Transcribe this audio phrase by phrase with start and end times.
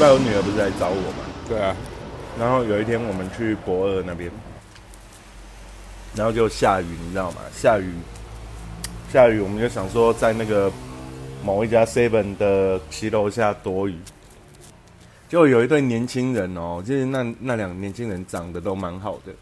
[0.00, 1.76] 上礼拜我女儿不是来找我嘛，对啊，
[2.38, 4.30] 然后有一天我们去博二那边，
[6.14, 7.42] 然后就下雨，你知道吗？
[7.52, 7.92] 下雨，
[9.12, 10.72] 下雨，我们就想说在那个
[11.44, 13.98] 某一家 Seven 的骑楼下躲雨。
[15.28, 19.34] 就有一对年轻人哦，就是那那两个年轻人长得都蛮好的，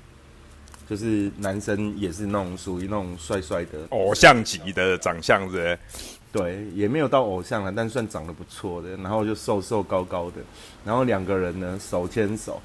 [0.91, 5.79] 就是男生也是那种属于那种帅帅的，偶像级的长相是不是？
[6.31, 10.37] 对，也没有到偶像了，但算长得不错的，然后就瘦瘦高高的，
[10.85, 12.61] 然后两个人呢手牵手，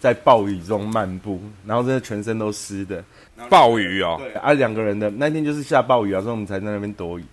[0.00, 3.04] 在暴雨中漫步，然后真的全身都湿的，
[3.48, 7.24] 暴雨哦，对啊，两个人的那天就是下暴雨啊，所以我们才在那边躲雨，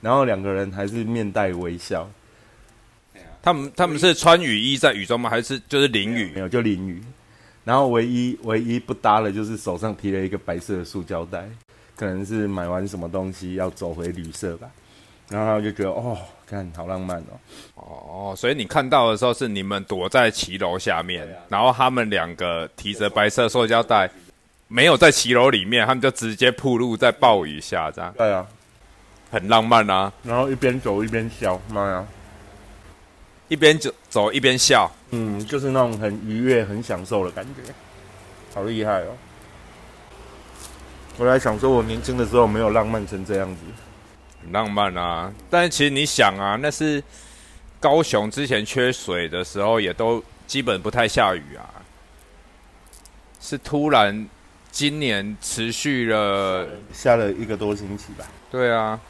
[0.00, 2.08] 然后两个人还是面带微笑，
[3.42, 5.28] 他们他们是穿雨衣在雨中吗？
[5.28, 6.32] 还是就是淋雨？
[6.34, 7.02] 没有就淋雨，
[7.62, 11.46] 然后唯一唯一不搭的就是手上提了一个白色的塑胶袋，
[11.96, 14.68] 可能是买完什么东西要走回旅社吧，
[15.28, 16.16] 然后他就觉得哦，
[16.46, 17.32] 看好浪漫哦。
[17.74, 24.10] 哦，所以你看到的时候是你们躲在骑楼下面，然后他们两个提着白色塑胶袋，
[24.68, 28.12] 没有在骑楼里面，他们就直接铺路在暴雨下，这样。
[28.16, 28.46] 对啊，
[29.30, 30.12] 很浪漫啊！
[30.22, 32.06] 然后一边走一边笑，妈呀，
[33.48, 37.72] 一边走走一边笑，嗯，就是那种很愉悦、很享受的感觉，
[38.54, 39.16] 好厉害哦！
[41.18, 43.62] 我来想说，我年轻的时候没有浪漫成这样子。
[44.42, 45.32] 很浪漫啊！
[45.48, 47.02] 但是其实你想啊，那是
[47.80, 51.64] 高雄之前缺水的时候，也都基本不太下雨啊，
[53.40, 54.28] 是突然
[54.70, 59.00] 今年持续了，下了一个多星期吧，对啊，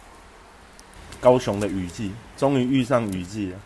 [1.20, 3.58] 高雄的雨季终于遇上雨季了。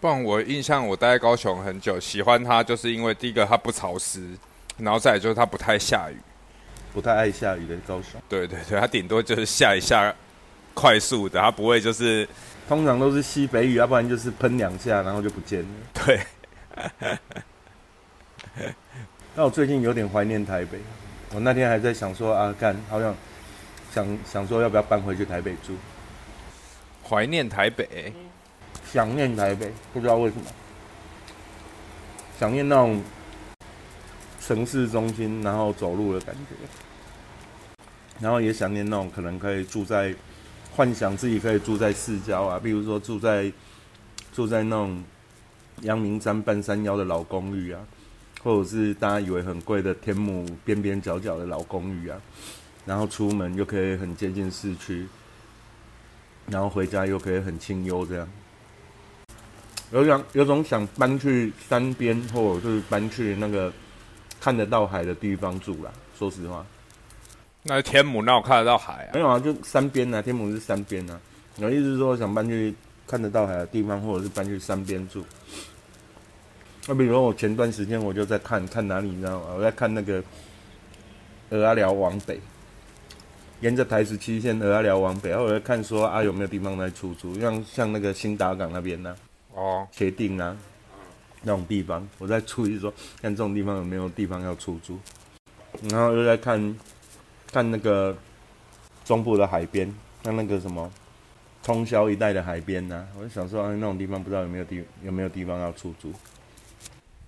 [0.00, 4.22] 不然我印象我待在高雄很久，喜欢它就是因为第一个它不潮湿，
[4.78, 6.16] 然后再来就是它不太下雨。
[6.94, 10.14] 不太爱下雨的高雄，对对对，它顶多就是下一下，
[10.72, 12.26] 快速的，它不会就是
[12.68, 15.66] 通常都是西北雨，要不然就是喷两下然后就不见了。
[15.92, 16.20] 对。
[19.34, 20.78] 那我最近有点怀念台北，
[21.32, 23.16] 我那天还在想说啊，干好想
[23.92, 25.74] 想想说要不要搬回去台北住，
[27.02, 28.12] 怀念台北，
[28.92, 30.44] 想念台北，不知道为什么，
[32.38, 33.02] 想念那种
[34.40, 36.54] 城市中心，然后走路的感觉，
[38.20, 40.14] 然后也想念那种可能可以住在
[40.74, 43.52] 幻想自己可以住在市郊啊，比如说住在
[44.32, 45.02] 住在那种
[45.82, 47.80] 阳明山半山腰的老公寓啊，
[48.42, 52.20] 或者是大家以为很贵的天母边边角角的老公寓啊，
[52.86, 55.06] 然后出门又可以很接近市区，
[56.48, 58.28] 然后回家又可以很清幽，这样。
[59.92, 63.72] 有想有种想搬去山边，或者是搬去那个
[64.40, 65.92] 看得到海的地方住啦。
[66.18, 66.66] 说实话，
[67.66, 69.20] 那天母那我看得到海啊没？
[69.20, 71.18] 有啊，就山边啊，天母是山边啊。
[71.56, 72.74] 我意思是说，想搬去
[73.06, 75.24] 看得到海的地方，或者是搬去山边住。
[76.86, 79.46] 那比如说，我前段时间我就在看看哪里，你知道吗？
[79.56, 80.22] 我在看那个
[81.48, 82.38] 鹅阿寮往北，
[83.60, 89.16] 沿着台十七线鹅阿寮往北，然后我在看说啊有没有地方在出租，像像那个新达港那边呢、
[89.54, 90.54] 哦，协定啊
[91.40, 92.92] 那种地方，我在注意说
[93.22, 94.98] 看这种地方有没有地方要出租，
[95.88, 96.76] 然后又在看
[97.54, 98.16] 看那个
[99.04, 99.94] 中部的海边，
[100.24, 100.92] 看那个什么
[101.62, 106.12] 通宵一带的海边呐、我就想说、啊、那种地方不知道有没有地有没有地方要出租。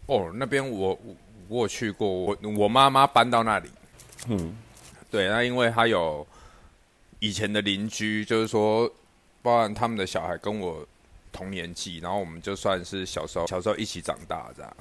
[0.06, 1.16] 哦，那边我我
[1.46, 3.70] 我有去过，我我妈妈搬到那里，
[4.26, 4.56] 嗯，
[5.12, 6.26] 对，那因为她有
[7.20, 8.90] 以前的邻居，就是说，
[9.42, 10.84] 包含他们的小孩跟我
[11.30, 14.76] 同年纪，然后我们就算是小时候小时候一起长大这样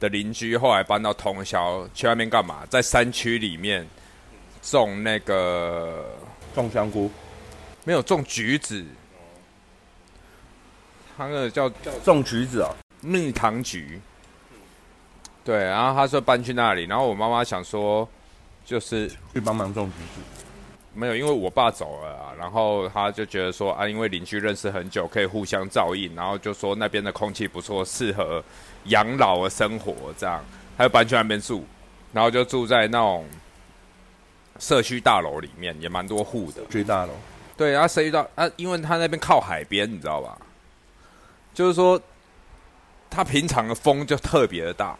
[0.00, 2.64] 的邻居，后来搬到通宵去外面干嘛？
[2.70, 3.86] 在山区里面
[4.62, 6.04] 种那个
[6.54, 7.10] 种香菇，
[7.84, 8.84] 没有种橘子，
[11.16, 14.00] 他那个叫叫种橘子哦，蜜糖橘。
[15.44, 18.06] 对，然后他说搬去那里，然后我妈妈想说，
[18.66, 20.44] 就是去帮忙种橘子。
[20.92, 28.42] 没有，因为我爸走了啊，然后他就觉得说啊，因为邻居认识很久，可以互相照应，然后就说那边的空气不错，适合
[28.84, 30.44] 养老的生活，这样
[30.76, 31.64] 他就搬去那边住，
[32.12, 33.24] 然后就住在那种
[34.58, 36.62] 社区大楼里面，也蛮多户的。
[36.70, 37.12] 居大楼，
[37.56, 40.36] 对，然后社区大啊，因为他那边靠海边，你知道吧？
[41.54, 42.00] 就是说，
[43.10, 44.96] 他平常的风就特别的大，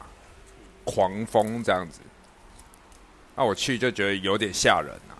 [0.85, 2.01] 狂风这样子。
[3.37, 5.15] 那我去就觉得有点吓人啊，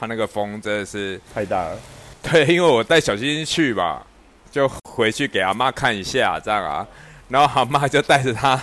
[0.00, 1.78] 他那个风真的是，太大了，
[2.22, 4.04] 对，因为我带小星星去吧，
[4.50, 6.84] 就回去给阿妈看一下这样啊，
[7.28, 8.60] 然后阿妈就带着他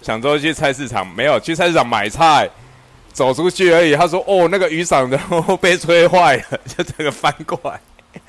[0.00, 2.48] 想说去菜市场，没有去菜市场买菜，
[3.12, 3.94] 走出去而已。
[3.94, 7.80] 他说：“哦，那个雨伞然后被吹坏了， 就整个翻过来。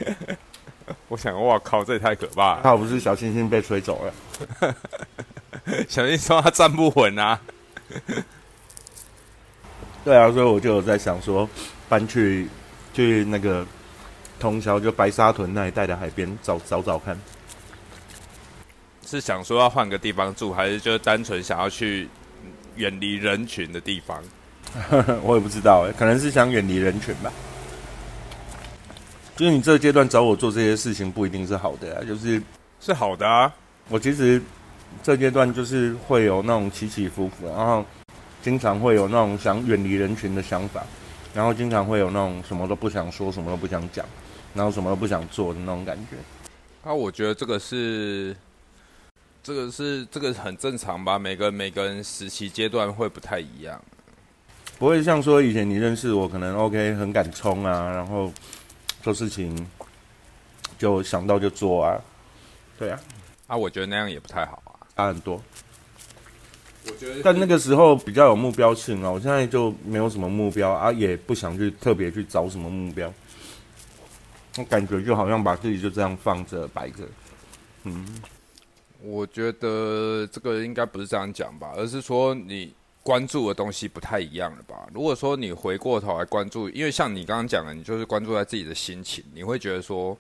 [1.08, 2.60] ”我想，哇靠，这也太可怕了！
[2.64, 4.76] 他不是小星星被吹走了，
[5.88, 7.40] 小星说他站不稳啊。
[10.04, 11.48] 对啊，所以我就有在想说，
[11.88, 12.48] 搬去
[12.94, 13.66] 去那个
[14.40, 17.18] 通宵，就白沙屯那一带的海边找找找看。
[19.06, 22.10] 是想说要换个地方住，还是就单纯想要去
[22.76, 24.22] 远离人群的地方？
[25.24, 27.32] 我也不知道哎，可能是想远离人群吧。
[29.36, 32.04] 就是你这个阶段找我做这些事情，不一定是好的啊。
[32.04, 32.42] 就是
[32.80, 33.54] 是好的啊。
[33.90, 34.42] 我其实
[35.02, 37.86] 这阶段就是会有那种起起伏伏，然后
[38.42, 40.84] 经常会有那种想远离人群的想法，
[41.34, 44.06] 然后经常会有那种什么都不想说，什么都不想讲，
[44.54, 46.18] 然后什么都不想做的那种感觉。
[46.90, 48.36] 啊，我觉得这个是。
[49.46, 51.20] 这个是这个很正常吧？
[51.20, 53.78] 每个每个人时期阶段会不太一样，
[54.84, 58.30] 不会像说以前你认识我，可能 OK 很敢冲啊，然后
[59.02, 59.66] 做事情
[60.78, 61.98] 就想到就做啊，
[62.78, 63.00] 对啊，
[63.48, 65.42] 啊，我觉得那样也不太好啊，差很多。
[66.86, 73.14] 我觉得，但那个时候比较有目标性啊，我现在就没有什么目标啊，也不想去特别去找什么目标，
[74.58, 77.08] 我感觉就好像把自己就这样放着摆着，
[77.84, 78.06] 嗯。
[79.00, 84.88] 我觉得这个应该不是这样讲吧，而是说你关注的东西不太一样了吧？
[84.94, 90.18] 如果说你回过头来关注，因为像你刚刚讲的，你就是关注在自己的心情，你会觉得说，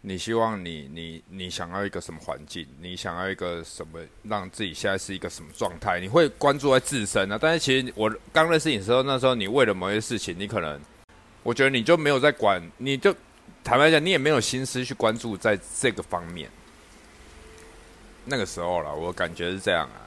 [0.00, 7.36] 你希望你你你想要一个什么环境，你想要一个什么让自己现在是一个什么状态，你会关注在自身啊。
[7.40, 10.80] 但是其实我刚认识你的时候，那时候你为了某些事情，你可能
[11.42, 13.12] 我觉得你就没有在管，你就
[13.64, 16.48] 坦白讲，你也没有心思去关注在这个方面。
[18.24, 20.06] 那个时候了，我感觉是这样啊，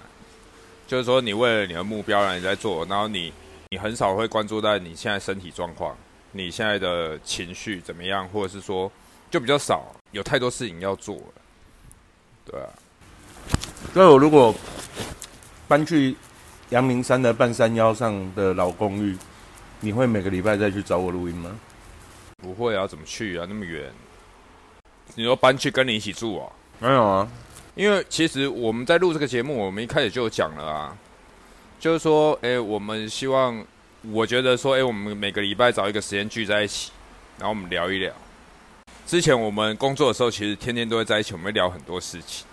[0.86, 3.34] 就是说你为了你的目标然后你在做，然后你
[3.70, 5.96] 你很少会关注在你现在身体状况，
[6.32, 8.92] 你现在的情绪怎么样，或者是说
[9.32, 11.34] 就比较少，有太多事情要做了，
[12.46, 12.70] 对啊。
[13.94, 14.54] 所以我如果
[15.68, 16.16] 搬去
[16.70, 19.18] 阳明山的半山腰上的老公寓，
[19.80, 21.52] 你会每个礼拜再去找我录音吗？
[22.38, 23.46] 不会啊，怎么去啊？
[23.48, 23.92] 那么远？
[25.16, 26.52] 你说搬去跟你一起住啊？
[26.80, 27.28] 没有啊。
[27.76, 30.98] 因为其实我们在录这个节目，我们一开始就讲了啊，
[31.80, 33.66] 就是说，哎，我们希望，
[34.12, 36.92] 我觉得说，哎，我们每个礼拜找一个时间聚在一起，
[37.40, 38.14] 然后我们聊一聊。
[39.08, 42.46] 之前我们工作的时候，其实天天都会在一起，我们聊很多事情。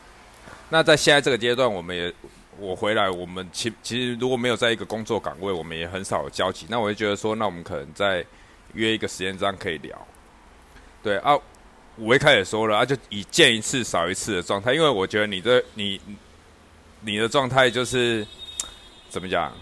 [0.71, 2.11] 那在现在这个阶段，我们也
[2.59, 6.65] 我回来，我们其其实如果没有在一个工作岗位，我们也很少有交集。
[6.71, 8.25] 那我就觉得说，那我们可能再
[8.73, 10.07] 约一个时间，这样可以聊。
[11.03, 11.39] 对啊。
[11.97, 16.01] 我一开始说了啊，就以见一次少一次的状态，因为我觉得你的你
[17.01, 18.27] 你的状态就是
[19.09, 19.53] 怎么讲，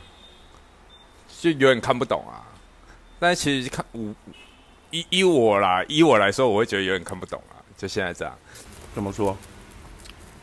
[1.40, 2.46] 就有点看不懂啊。
[3.18, 4.14] 但其实看我
[4.90, 7.58] 依依我啦，依我来说，我会觉得有点看不懂啊。
[7.76, 8.38] 就现在这样，
[8.94, 9.36] 怎么说？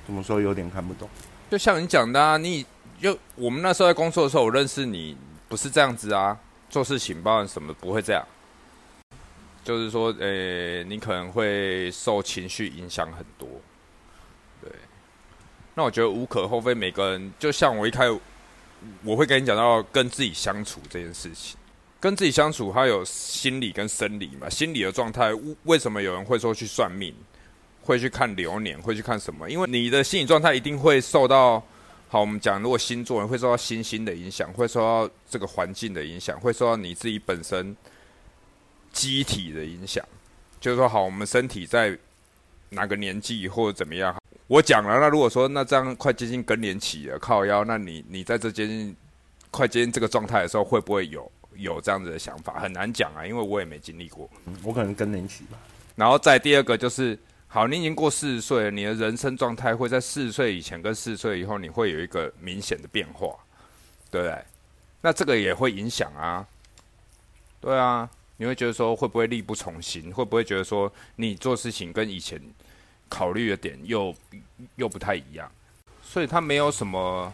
[0.06, 1.10] 怎么说有点看不懂？
[1.50, 2.66] 就像你讲的啊，你
[3.02, 5.18] 就我们那时候在工作的时候，我认识你
[5.48, 6.38] 不是这样子啊，
[6.70, 8.26] 做事情包含什么不会这样。
[9.66, 13.50] 就是说，呃，你可能会受情绪影响很多，
[14.62, 14.72] 对。
[15.74, 18.20] 那我觉得无可厚非，每个人就像我一开始，
[19.04, 21.58] 我会跟你讲到跟自己相处这件事情。
[22.00, 24.48] 跟自己相处，它有心理跟生理嘛。
[24.48, 25.32] 心理的状态，
[25.64, 27.12] 为什么有人会说去算命，
[27.82, 29.50] 会去看流年，会去看什么？
[29.50, 31.60] 因为你的心理状态一定会受到，
[32.08, 37.76] 好，我们讲，如果星座人会受到星星的影响，会受到这个环境的影响，会受到你自己本身。
[38.96, 40.04] 机体的影响，
[40.62, 41.96] 就是说，好，我们身体在
[42.70, 44.16] 哪个年纪或者怎么样？
[44.48, 48.96] 我讲了，那如果说那这样快接近更年期了，靠腰，那你你在这间
[49.52, 52.60] 快接近这个状态的时候，会不会有有这样子的想法？
[52.60, 54.30] 很难讲啊，因为我也没经历过。
[54.64, 55.58] 我可能更年期吧。
[55.96, 63.36] 然后再第二个就是，好，你已经过四十岁了，你的人生状态会在四十岁以前跟四十岁以后，你会有一个明显的变化，
[64.10, 64.38] 对不对？
[65.02, 66.48] 那这个也会影响啊，
[67.60, 68.10] 对啊。
[68.38, 70.12] 你会觉得说会不会力不从心？
[70.12, 72.42] 会不会觉得说你做事情跟以前
[73.08, 74.14] 考虑的点又
[74.76, 75.50] 又不太一样？
[76.04, 77.32] 所以他没有什么，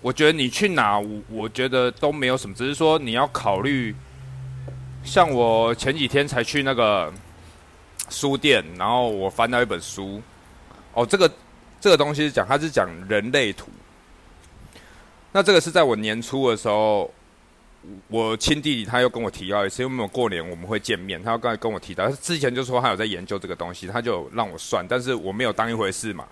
[0.00, 3.94] 我觉得你去哪，我我觉得都没有什么，只是说你要考虑。
[5.04, 7.12] 像我前几天才去那个
[8.10, 10.20] 书店，然后我翻到一本书，
[10.92, 11.32] 哦，这个
[11.80, 13.68] 这个东西是讲，它是讲人类图。
[15.30, 17.12] 那这个是在我年初的时候。
[18.08, 26.26] 我亲弟弟他又跟我提到一次，因为我过年我们会见面，他要刚才跟我提到，他之前就说他有在研究这个东西，他就让我算，但是我没有当一回事嘛，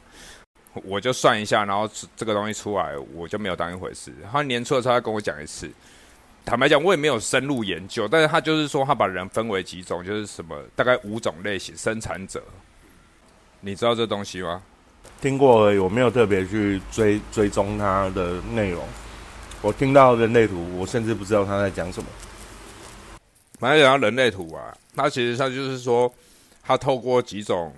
[0.85, 4.13] 我就算一下，然后这个东西出来，我就没有当一回事。
[4.33, 5.71] 他年初的时候他跟我讲一次，
[6.45, 12.43] 坦白讲我也没有深入研究，但是他就是说他把人分为几种，就是什么大概五种类型，生产者、
[13.61, 14.63] 你知道这东西吗？
[15.21, 18.85] 听过而已，我没有特别去追追踪它的内容。
[19.65, 22.07] 我听到人类图，我甚至不知道他在讲什么。
[23.59, 26.13] 反正讲到人类图啊，它其实上就是说，
[26.63, 27.75] 它透过几种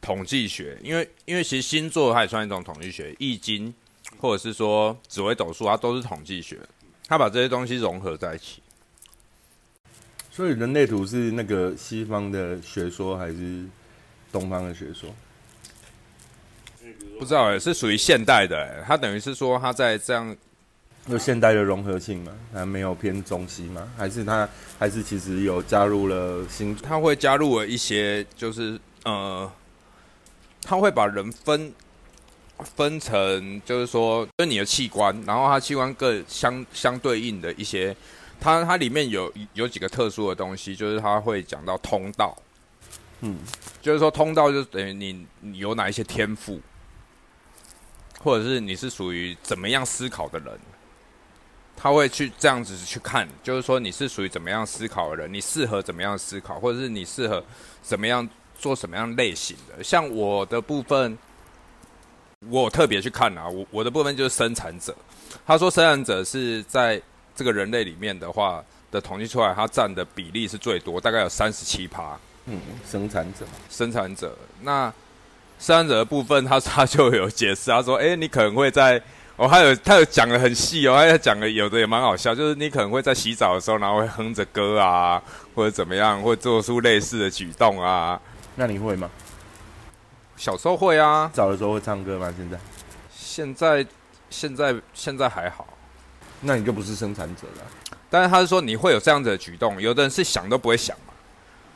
[0.00, 3.74] 统计学，因为因为其实星座它也算一种统计学，易经
[4.18, 6.58] 或者是说紫微斗数，它都是统计学，
[7.06, 8.62] 它把这些东西融合在一起。
[10.30, 13.66] 所以人类图是那个西方的学说还是
[14.32, 15.14] 东方的学说？
[17.18, 20.34] 不知道哎，是属于现代的哎，它等于是说它在这样
[21.06, 22.32] 有现代的融合性嘛？
[22.52, 23.86] 还没有偏中西吗？
[23.94, 26.74] 还是它还是其实有加入了新？
[26.76, 29.50] 它会加入了一些，就是呃，
[30.62, 31.70] 它会把人分
[32.74, 37.94] 分成，就是说，跟你的器官，然后它器官各相相对应的一些，
[38.40, 42.34] 它它里面有有几个特殊的东西，就是它会讲到通道，
[43.20, 43.40] 嗯，
[43.82, 46.58] 就是说通道就等于你你有哪一些天赋，
[48.20, 50.58] 或者是你是属于怎么样思考的人。
[51.84, 57.44] 他会去这样子去看，就是说你是属于怎么样思考的人，你适合怎么样思考，或者是你适合
[57.82, 58.26] 怎么样
[58.56, 59.84] 做什么样类型的。
[59.84, 61.18] 像我的部分，
[62.48, 64.96] 我特别去看啊，我我的部分就是生产者。
[65.46, 66.98] 他说生产者是在
[67.36, 72.18] 这个人类里面的话的统计出来，他占的比例是最多，大概有三十七趴。
[72.46, 72.58] 嗯，
[72.90, 74.34] 生产者，生产者。
[74.62, 74.90] 那
[75.58, 79.02] 生产者的部分，他他就有解释，他说：“哎，你可能会在。”
[79.36, 85.20] 哦，还有他有讲的很细哦，他有讲的有的也蛮好笑，就是你可能会在洗澡的时候，然后会哼着歌啊，
[85.56, 88.20] 或者怎么样，会做出类似的举动啊。
[88.54, 89.10] 那你会吗？
[90.36, 91.28] 小时候会啊。
[91.34, 92.32] 早的时候会唱歌吗？
[92.36, 92.58] 现在？
[93.10, 93.86] 现在
[94.30, 95.66] 现在现在还好。
[96.40, 97.64] 那你就不是生产者了。
[98.08, 101.12] 但是他是说你会有这样子的举动，有的人是想都不会想嘛，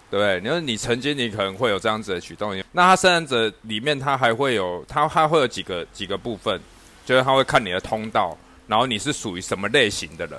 [0.08, 0.40] 对不对？
[0.40, 6.60] 你说你曾经你可能会有这样子的举动，那他生产者里面他还会有他他会有几个几个部分。
[7.08, 8.36] 就是他会看你的通道，
[8.66, 10.38] 然后你是属于什么类型的人，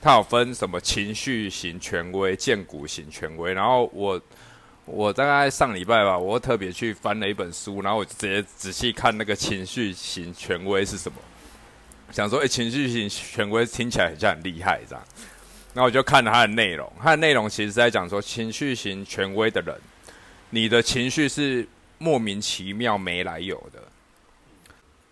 [0.00, 3.52] 他有分什么情绪型权威、荐股型权威。
[3.52, 4.18] 然后我
[4.86, 11.18] 我大概上礼拜吧，我特别去翻了一本书，然后我直接仔细看那个情绪型权威是什么，
[12.10, 15.04] 想说，哎，情绪型权威听起来很像很厉害这样。
[15.74, 19.76] 然后我就看了它的内容，它的内容其实在讲说，情绪型权威的人，
[20.48, 23.82] 你的情绪是莫名其妙没来由的。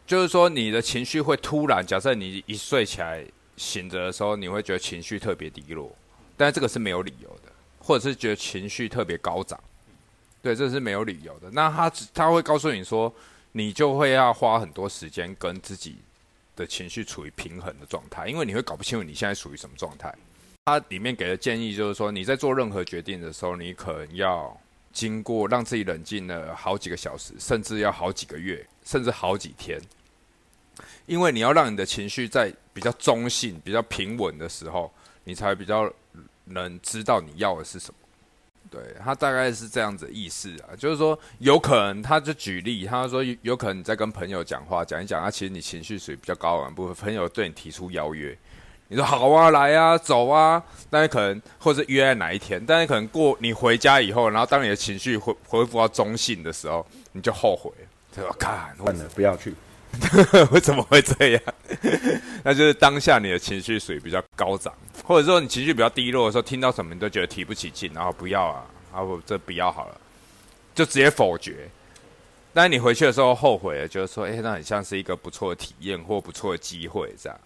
[0.07, 3.25] 就是说，你的情绪会突然，假设你一睡起来
[3.57, 5.95] 醒着的时候，你会觉得情绪特别低落，
[6.37, 9.59] 但这个是没有理由的，或者是觉得情绪特别高涨，
[10.41, 11.51] 对，这是没有理由的。
[11.51, 13.13] 那他他会告诉你说，
[13.51, 15.97] 你就会要花很多时间跟自己
[16.55, 20.15] 的情绪处于平衡的状态，因为你会搞不清楚你现在属于什么状态。
[20.67, 24.57] 他里面给的建议就是说，你在做任何决定的时候，你可能要
[24.93, 29.81] 经过让自己冷静了好几个小时，甚至要好几个月，甚至好几天。
[31.07, 34.93] 因为你要让你的情绪在比较中性、比较平稳的时候，
[35.25, 35.91] 你才比较
[36.45, 37.95] 能知道你要的是什么。
[38.69, 48.37] 对他大概是这样子意思啊，就是说有可能他就举例，他说有可能你在跟朋友讲话讲一讲，啊，其实你情绪属于比较高的部分，朋友对你提出邀约，
[48.89, 57.71] 你说好啊，来啊，走啊，但是可能或者约在哪一天，但是可能过你回家以后，然后当你的情绪恢恢复到中性的时候，你就后悔，
[58.13, 58.33] 他说？
[58.33, 59.55] 看，算了，不要去。
[60.53, 61.43] 为什么会这样？
[62.45, 64.73] 那就是当下你的情绪水比较高涨，
[65.05, 70.01] 或者说你情绪比较低落的时候，听到什么你都觉得提不起劲，然后不要啊，啊不，这不要好了，
[70.75, 71.69] 就直接否决。
[72.53, 77.39] 但你回去的时候后悔了，就是说，哎，那很像是一个不错的体验或不错的机会这样。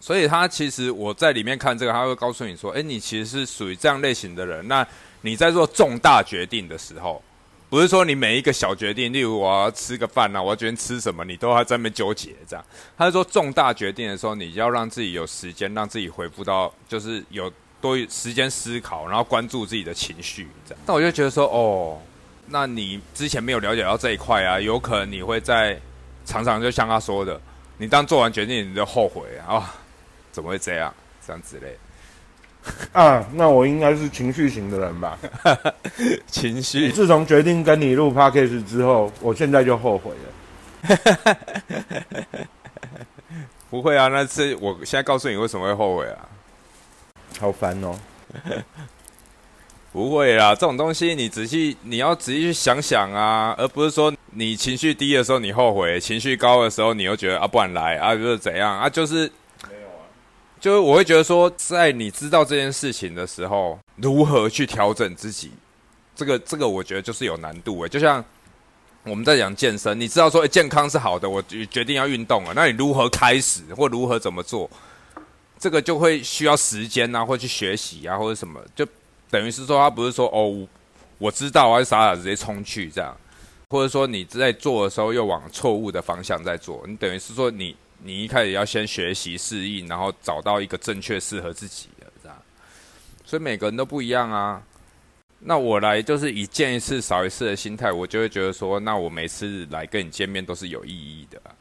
[0.00, 4.66] 所以他其实我在里面看这个，他会告诉你说，哎，你其实是属于这样类型的人。
[4.68, 4.86] 那
[5.22, 7.22] 你在做重大决定的时候。
[7.70, 12.64] 不是说你每一个小决定，例如我要吃个饭呐，我要决定吃什么，你都要在那边纠结这样。
[12.96, 20.82] 他是说重大决定的时候，你要让自己有时间，让自己恢复到就是有多时间思考，然后关注自己的情绪这样。
[20.86, 22.00] 那我就觉得说，哦，
[22.46, 25.78] 那你之前没有了解到这一块啊，有可能你会在
[26.24, 27.38] 常常就像他说的，
[27.76, 29.74] 你当做完决定你就后悔啊，
[30.32, 30.94] 怎么会这样
[31.26, 31.78] 这样之类的。
[32.92, 35.18] 啊，那我应该是情绪型的人吧？
[36.26, 36.90] 情绪。
[36.92, 41.36] 自从决定跟你录 podcast 之后，我现在就后悔了。
[43.70, 46.28] 不会啊，那是我现在告诉你为什么会后悔啊？
[47.38, 47.94] 好烦哦！
[49.92, 59.30] 不会啦，这种东西你仔细你要仔细去想想啊，而不是说你情绪低的时候你后悔，情绪高的时候你又觉得啊不然来啊就是怎样啊就是。
[60.60, 65.52] 就是我会觉得说，在你知道这件事情的时候，如何去调整自己，
[66.14, 67.88] 这个这个我觉得就是有难度诶。
[67.88, 68.24] 就像
[69.04, 74.68] 我们在讲健身，你知道说、诶健康是好的，我决定要运动了，那你如何开始或如何怎么做？
[75.58, 78.86] 这个就会需要时间啊，或去学习啊，或者什么，就
[79.30, 80.66] 等于是说，他不是说哦，
[81.18, 83.16] 我知道，我就傻傻直接冲去这样，
[83.70, 92.36] 或者说你在做的时候又往错误的方向在做，你等于是说你你一开始要先学习适应，然后找到一个正确适合自己的这样，
[93.24, 94.62] 所以每个人都不一样啊。
[95.40, 101.54] 那我来就是以见一次少一次的心态，我就会觉得说，那我每次来跟你见面都是有意义的啊、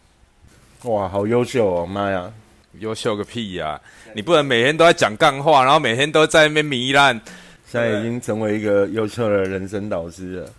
[0.90, 2.32] 哇，好优秀哦，妈呀！
[2.80, 3.80] 优秀个屁呀、
[4.14, 7.20] 你不能每天都在讲干话，然后每天都在那边糜烂，
[7.66, 10.54] 现在已经成为一个优秀的人生导师了。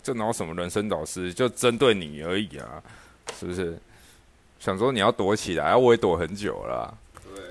[0.00, 2.80] 这哪有什么人生导师，就针对你而已啊，
[3.38, 3.76] 是不是？
[4.62, 6.94] 想说你要躲起来，我也躲很久了啊、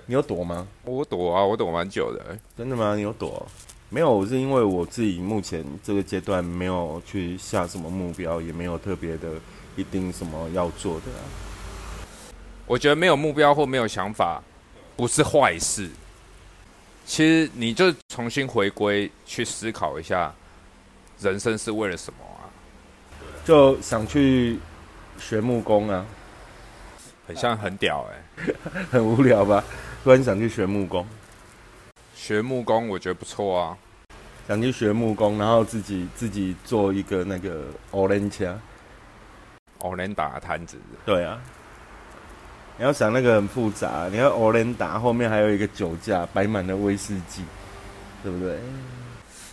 [0.05, 0.65] 你有躲吗？
[0.85, 2.37] 我躲啊，我躲蛮久的。
[2.57, 2.95] 真的吗？
[2.95, 3.45] 你有躲？
[3.89, 9.27] 没有，我是因为我自己目前这个阶段没有去下什么目标，也没有特别的
[9.75, 11.19] 一定什么要做的、啊。
[12.65, 14.41] 我觉得没有目标或没有想法
[14.95, 15.89] 不是坏事。
[17.05, 20.33] 其实你就重新回归去思考一下，
[21.19, 22.47] 人生是为了什么啊？
[23.43, 24.57] 就想去
[25.19, 26.05] 学木工啊，
[27.31, 28.53] 很像很屌哎、
[28.91, 29.63] 很无聊吧？
[30.03, 31.05] 突然想去学木工，
[32.13, 33.77] 学木工我觉得不错啊。
[34.47, 38.51] 想去学木工，然后自己自己做一个那个 orange
[39.79, 41.39] 哦，连打摊子，对啊，
[42.77, 44.33] 你要想那个很复杂，你要
[44.77, 47.43] 打后面还有一个酒架，摆满了威士忌，
[48.23, 48.57] 对不对？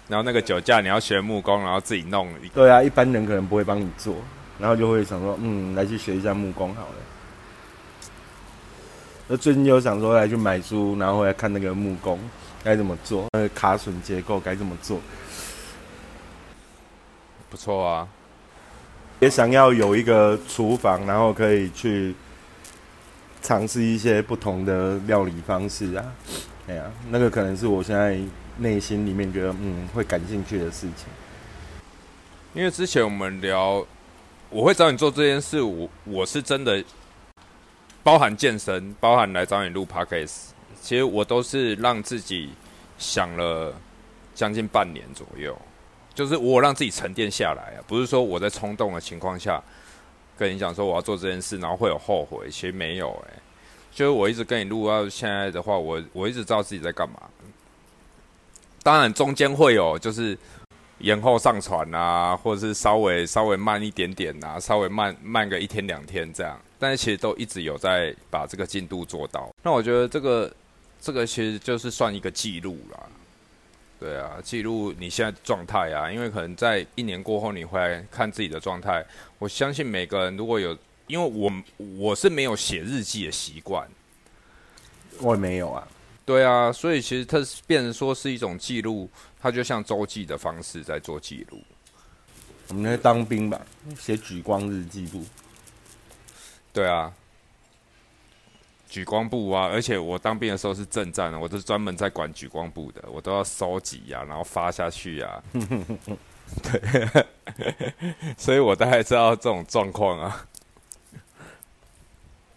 [0.08, 2.54] 然后那个酒架你要学木工，然后自己弄一个。
[2.54, 4.16] 对啊，一般人可能不会帮你做，
[4.58, 6.94] 然后就会想说，嗯，来去学一下木工好了。
[9.30, 12.18] 那最近又想说来去买书，然后回来看那个木工
[12.64, 14.98] 该怎么做，那个卡榫结构该怎么做，
[17.50, 18.08] 不错啊。
[19.20, 22.14] 也想要有一个厨房，然后可以去
[23.42, 26.04] 尝试一些不同的料理方式啊。
[26.66, 28.18] 哎呀、那个可能是我现在
[28.56, 31.06] 内心里面觉得嗯会感兴趣的事情。
[32.54, 33.84] 因为之前我们聊，
[34.48, 36.82] 我会找你做这件事，我我是真的
[38.08, 40.46] 包含健身，包含来找你录 podcast，
[40.80, 42.48] 其实我都是让自己
[42.96, 43.74] 想了
[44.34, 45.54] 将近半年左右，
[46.14, 49.62] 就是我让自己沉淀下来啊，不是说我在冲动的情况下
[50.38, 53.34] 跟你讲说我要做这件事，然后会有后悔，其实没有哎、
[53.92, 57.20] 就是我一直跟你录到现在的话，我我一直知道自己在干嘛。
[58.82, 60.34] 当然中间会有就是
[61.00, 69.50] 延后上传啊，或者是稍微稍微慢一点点啊，稍微慢慢个一天两天这样，但是其实都一直有在把这个进度做到。
[69.62, 70.52] 那我觉得这个
[71.00, 73.00] 这个其实就是算一个记录啦，
[73.98, 79.04] 对啊，记录你现在状态啊，因为可能在一年过后你回来看自己的状态，
[79.38, 80.76] 我相信每个人如果有，
[81.08, 81.52] 因为我
[81.96, 83.88] 我是没有写日记的习惯，
[85.20, 85.86] 我也没有啊，
[86.24, 89.10] 对啊，所以其实它是变成说是一种记录，
[89.40, 91.60] 它就像周记的方式在做记录。
[92.68, 93.60] 我们在当兵吧，
[93.98, 95.24] 写举光日记簿。
[96.72, 97.12] 对啊，
[98.88, 105.42] 举光部啊，而且我当兵的时候是正战的，我都是专门在管举光部的，我都要收集啊，然后发下去啊。
[106.62, 107.24] 对，
[108.36, 110.46] 所以我大概知道这种状况啊。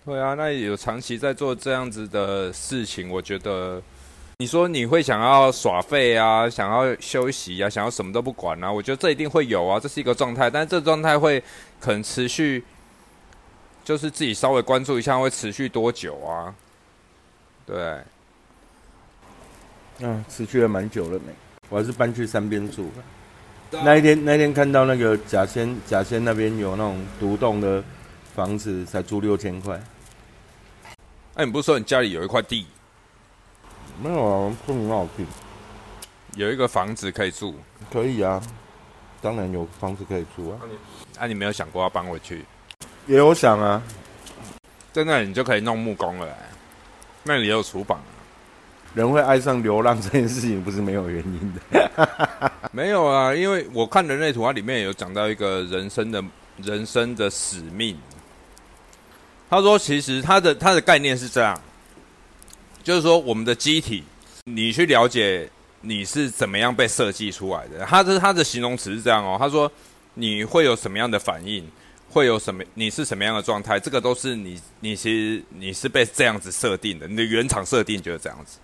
[0.06, 3.82] 对啊，那有长期在做这样子的事情，我觉得
[4.38, 11.44] 你说你会想要耍废啊，想要休息啊，想要什么都不管啊，我觉得这一定会有啊，这是一个状态，但是这状态会
[11.80, 12.64] 可能持续。
[13.84, 16.54] 就是自己稍微关注一下会持续多久啊？
[17.66, 18.00] 对，
[20.00, 21.34] 嗯，持续了蛮久了没。
[21.70, 23.82] 我还是搬去山边住了。
[23.84, 27.82] 那一天，那一天看到那个甲仙甲仙那边有那种独栋的
[28.36, 29.82] 房子，才租六千块。
[31.36, 32.68] 哎、你不是说你家里有一块地，
[34.04, 35.26] 没有啊，不很好听。
[36.36, 37.56] 有一个房子可以住，
[37.90, 38.42] 可以啊，
[39.22, 40.60] 当然有房子可以住啊。
[41.18, 42.46] 啊，你没有想过要搬回去？
[43.12, 43.84] 也有想啊，
[44.94, 46.38] 在那里你就可以弄木工了、哎
[47.24, 48.10] 那里也有厨房啊、
[48.96, 52.52] 人会爱上流浪这件事情不是没有原因的。
[52.72, 56.24] 没有啊，因为我看人类图，它里面有讲到一个人生的
[56.64, 57.98] 人生的使命。
[59.50, 61.60] 他说，其实他的他的概念是这样，
[62.82, 64.04] 就是说我们的机体，
[64.46, 65.48] 你去了解
[65.82, 67.86] 你是怎么样被设计出来的。
[67.86, 69.70] 他的他的形容词是这样哦，他说
[70.14, 71.70] 你会有什么样的反应，
[72.12, 78.60] 会有什么，你是什么样的状态，这个都是你你其实你是被这样子设定的，你的原厂设定就是这样子。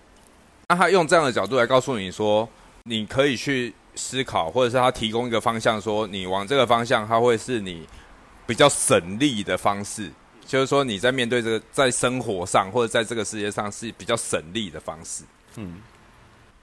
[0.68, 2.46] 那他用这样的角度来告诉你说，
[2.84, 7.88] 你可以去思考，或者是他提供一个方向，说你往这个方向，他会是你
[8.46, 10.12] 比较省力的方式。
[10.46, 15.22] 就是说你在面对这个在生活上或者在这个世界上是比较省力的方式。
[15.56, 15.82] 嗯，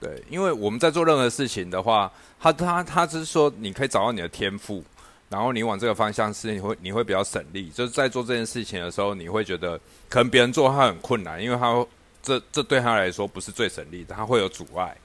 [0.00, 4.82] 对，因为我们在做任何事情的话，他他他只是说你可以找到你的天赋，
[5.28, 7.68] 然后你往这个方向是你会你会比较省力。
[7.70, 11.84] 就是在做这件事情的时候，你会觉得可能别人做他很困难，因为他
[12.22, 14.96] 这这对他来说不是最省力的，他会有阻碍。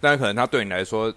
[0.00, 1.12] 但可能他对你来说，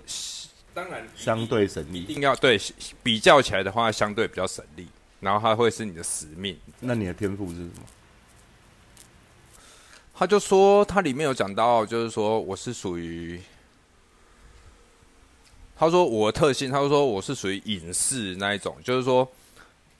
[0.73, 2.59] 当然相对省力，一定要对
[3.03, 4.87] 比较起来的话，相对比较省力。
[5.19, 6.55] 然后他会是你的使命。
[6.79, 7.71] 那你的天赋是什么？
[10.13, 13.41] 他就说，他里面有讲到，就是说我是属于，
[15.79, 19.29] 他说我的特性，他说我是属于隐士那一种，就是说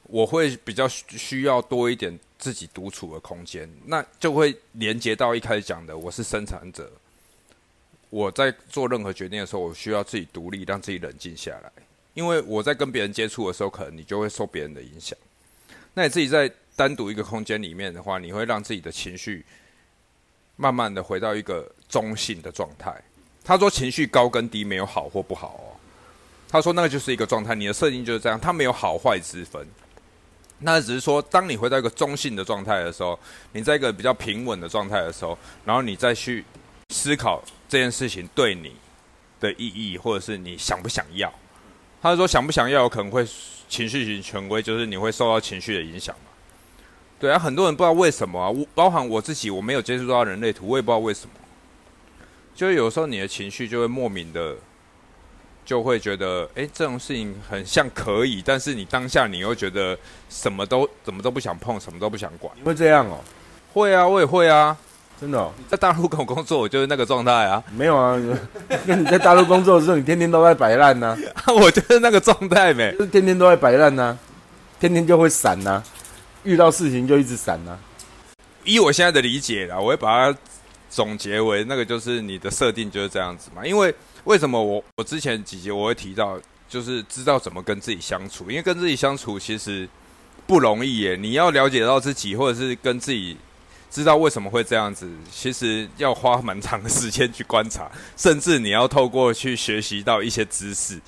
[0.04, 6.92] 我会比较需要多一点自己独处的空间，那就会连接到一开始讲的，我是生产者，
[8.10, 11.72] 我在做任何决定的时候，我需要自己独立，让自己冷静下来。
[12.16, 15.16] 因为我在跟别人接触的时候，可能你就会受别人的影响。
[15.94, 19.46] 那你自己在单独一个空间里面的话，你会让自己的情绪
[20.56, 23.00] 慢慢的回到一个中性的状态。
[23.48, 25.72] 他说情绪高跟低没有好或不好哦。
[26.50, 29.66] 他说那个就是一个状态，你的设定就是这样，它没有好坏之分。
[30.60, 33.18] 那只是说，当你回到一个中性的状态的时候，
[33.54, 36.44] 你在一个比较平稳的状态的时候，然后你再去
[36.90, 38.76] 思考这件事情对你
[39.40, 41.34] 的意义，或者是你想不想要。
[42.02, 43.26] 他说：“想不想要，可能会
[43.68, 46.32] 情绪型权威，就是你会受到情绪的影响嘛？
[47.20, 51.32] 对啊，很多人不知道为什么啊，包含我自己，我没有接触到人类图，我也不知道为什么。
[52.58, 54.56] 就有时候你的情绪就会莫名的，
[55.64, 59.96] 就会觉得，哎，这种事情很像可以，但是你当下你又觉得
[60.28, 62.52] 什么都怎么都不想碰，什么都不想管。
[62.66, 63.20] 会这样哦？
[63.74, 64.76] 会啊，我也会啊。”
[65.22, 67.64] 真的，在大陆跟我工作，我就是那个状态啊。
[67.76, 68.20] 没有啊，
[68.86, 71.16] 那你在大陆工作的时候，你天天都在摆烂呢。
[71.60, 74.18] 我就是那个状态呗，就是天天都在摆烂呢，
[74.80, 75.84] 天天就会闪呐，
[76.44, 77.78] 遇到事情就一直闪呐。
[78.64, 80.40] 以我现在的理解啦，我会把它
[80.90, 83.66] 总结为那个就是你的设定就是这样子嘛。
[83.66, 89.88] 因为为什么我我之前几集我会提到，就是知道怎么跟自己相处，因为跟自己相处其实
[90.46, 91.16] 不容易耶。
[91.16, 93.38] 你要了解到自己，或者是跟自己。
[93.90, 101.00] 知道为什么会这样子，其实要花蛮长的时间去观察， 甚至你要透过去学习到一些知识，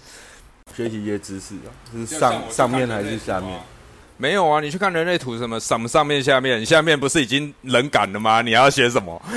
[0.74, 3.60] 学习一些知识啊，是上上面还是下面？
[4.22, 8.42] 没有啊，你去看人类图什么什么上面下面，下面不是已经冷感了吗？
[8.42, 9.20] 你要学什么？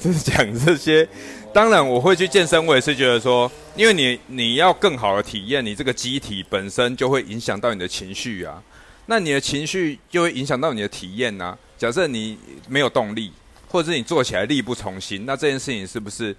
[0.00, 1.08] 就是讲这些。
[1.54, 8.60] 当然，我会去健身，我也是觉得说，因为你你要更好的体验，你这个机体本身就会影响到你的情绪啊。
[9.06, 11.56] 那你的情绪就会影响到你的体验呢？
[11.78, 12.36] 假设你
[12.68, 13.32] 没有动力，
[13.68, 16.34] 或者是你做起来力不从心，那这件事情是不是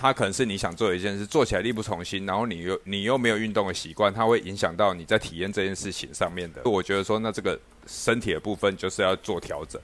[0.00, 6.62] 它可能是你想做的一件事，做起来力不从心，然后你又你又没有运动的习惯，它会影响到你在体验这件事情上面的。
[6.64, 9.80] 我觉得说，那这个身体的部分就是要做调整，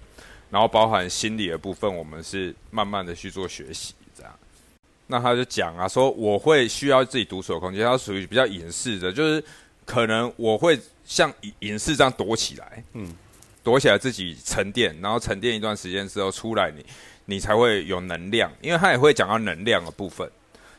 [0.50, 4.32] 然后包含心理的部分，我们是慢慢的去做学习这样。
[5.08, 9.44] 那他就讲啊，说我会需要自己独处的空间，它属于比较隐士的，就是
[9.84, 10.80] 可能我会。
[11.06, 13.14] 像隐隐士这样躲起来，嗯，
[13.62, 16.82] 躲起来自己沉淀，然后沉淀一段时间之后出来，你
[17.40, 20.30] 才会有能量，因为他也会讲到能量的部分，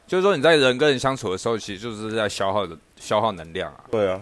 [0.08, 3.84] 就是说你在人跟人相处的时候，其实就是在消耗的消耗能量啊。
[3.92, 4.22] 对啊，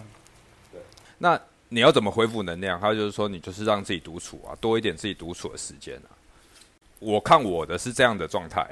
[0.72, 0.80] 对。
[1.18, 2.80] 那你要怎么恢复能量？
[2.80, 6.10] 他就是说，你就是让自己独处啊，多一点自己独处的时间啊。
[6.98, 8.66] 我看我的是这样的状态，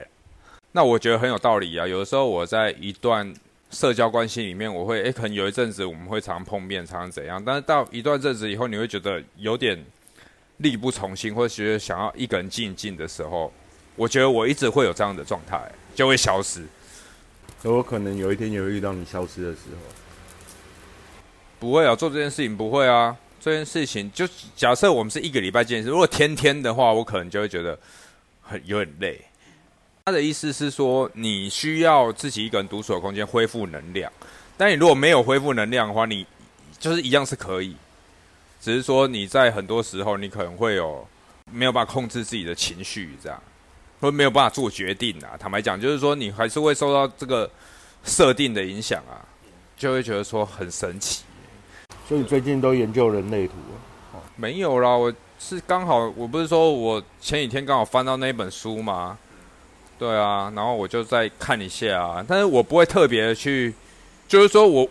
[0.73, 1.87] 那我觉得很有道理啊。
[1.87, 3.35] 有的时候我在一段。
[3.75, 7.43] 社交关系里面，我会诶，可能有一阵子我们会常碰面，常常怎样？
[7.43, 9.83] 但是到一段阵子以后，你会觉得有点
[10.63, 13.53] 力不从心，或者觉得想要一个人静一静的时候，
[13.97, 15.61] 我觉得我一直会有这样的状态，
[15.95, 16.65] 就会消失。
[17.65, 19.95] 有可能有一天也会遇到你消失的时候。
[21.61, 23.17] 不会啊，做这件事情不会啊。
[23.41, 24.25] 这件事情就
[24.57, 27.79] 假设我们是一个礼拜见一次，如果天天的话，我可能就会觉得
[28.41, 29.21] 很有点累。
[30.05, 34.13] 他的意思是说，你需要自己一个人独处的空间恢复能量。
[34.57, 36.27] 但你如果没有恢复能量的话，你
[36.79, 37.77] 就是一样是可以，
[38.63, 41.05] 只是说你在很多时候你可能会有
[41.51, 43.43] 没有办法控制自己的情绪，这样
[43.99, 45.35] 会没有办法做决定啊。
[45.37, 47.51] 坦白讲，就是说你还是会受到这个
[48.05, 49.19] 设定的影响啊，
[49.77, 51.25] 就会觉得说很神奇。
[52.09, 53.55] 所以最近都研究人类图
[54.13, 54.23] 啊？
[54.37, 59.19] 没有啦，我是刚好，我不是说我前几天刚好翻到那本书吗？
[59.99, 63.75] 对啊，然后我就再看一下啊，但是我不会特别去，
[64.29, 64.89] 就是说我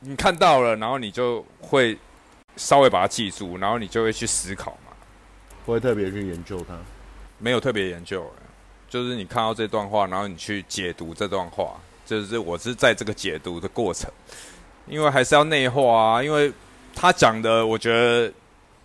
[0.00, 1.96] 你看到了，然后你就会
[2.56, 4.92] 稍微把它记住，然后你就会去思考嘛，
[5.64, 6.74] 不会特别去研究它，
[7.38, 8.26] 没有特别研究，
[8.88, 14.10] 就是你看到这段话，然后你去解读这段话，就是我是在这个解读的过程，
[14.86, 16.52] 因为还是要内化啊，因为
[16.94, 18.32] 他讲的，我觉得，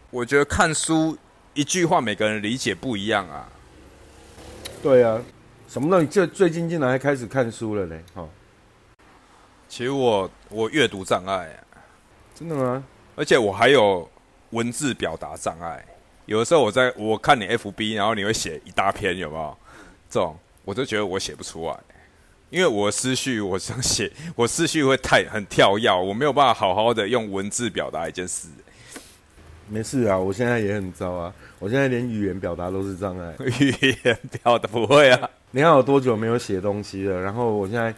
[0.09, 1.17] 我觉得看书
[1.53, 3.47] 一句话，每个人理解不一样啊。
[4.83, 5.21] 对啊，
[5.69, 8.03] 什么东西这最近竟然还开始看书了嘞？
[8.15, 8.27] 哦，
[9.69, 11.57] 其实我我阅读障碍，
[12.35, 12.83] 真的吗？
[13.15, 14.09] 而且我还有
[14.51, 15.83] 文字表达障碍。
[16.25, 19.57] 有的时候我在我看你 FB，然后你会写一大篇，有没有？
[20.09, 21.77] 这种我就觉得我写不出来，
[22.49, 28.47] 因为我思绪我想写， 我思绪会太很跳跃，我没有办法好好的用文字表达一件事。
[29.67, 33.33] 没事啊，我现在也很糟啊，我现在连语言表达都是障碍。
[33.59, 35.29] 语言表达不会啊？
[35.51, 37.21] 你看我多久没有写东西了？
[37.21, 37.93] 然后我现在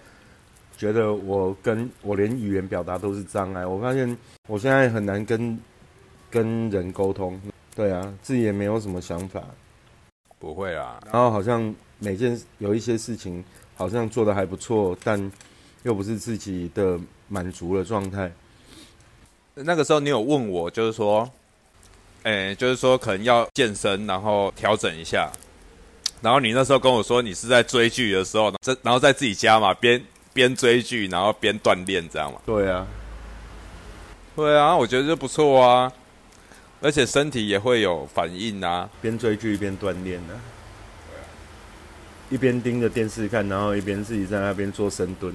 [0.83, 3.65] 觉得我跟我连语言表达都是障碍。
[3.65, 4.17] 我发现
[4.49, 5.57] 我现在很难跟
[6.29, 7.39] 跟人沟通。
[7.73, 9.41] 对啊，自己也没有什么想法。
[10.37, 13.41] 不会啊，然后好像每件有一些事情
[13.75, 15.31] 好像做的还不错，但
[15.83, 18.29] 又不是自己的满足的状态。
[19.53, 21.31] 那个时候你有问我，就是说。
[22.23, 25.29] 哎，就是说可能要健身，然后调整一下。
[26.21, 30.01] 然后你那时候跟我说，你是在追剧的时候，这然后在自己家嘛，边
[30.33, 32.39] 边追剧，然后边锻炼，这样嘛？
[32.45, 32.87] 对啊，
[34.35, 35.91] 对啊，我觉得就不错啊，
[36.81, 38.89] 而且身体也会有反应啊。
[39.01, 40.33] 边追剧边锻炼呢，
[42.29, 45.33] 一边盯着电视看，然后一边自己在那边做深蹲。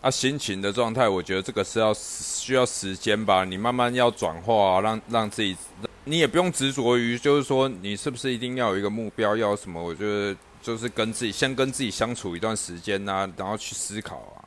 [0.00, 3.44] 啊，心情的状态，我觉得这个是要需要时间吧。
[3.44, 5.56] 你慢慢要转化，让让自己，
[6.04, 9.80] 你也不用执着于，就是说你是不是一定要有一个目标，要什么？
[9.80, 14.46] 我觉得就是跟自己先跟自己相处一段时间呐，然后去思考啊。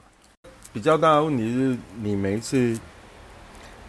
[0.73, 2.78] 比较大的问题是你每一次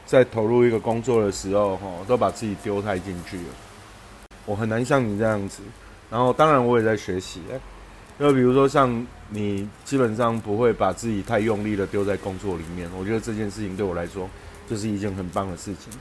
[0.05, 3.45] 在投入一个工作的时候，哈，都把自己丢太进去了。
[4.45, 5.62] 我很难像你这样子。
[6.09, 7.41] 然后，当然我也在学习。
[8.19, 14.31] 就比如说，像你基本上不会把自己太用力的丢在工作里面，我觉得这件事情对我来说
[14.71, 15.93] 就是一件很棒的事情。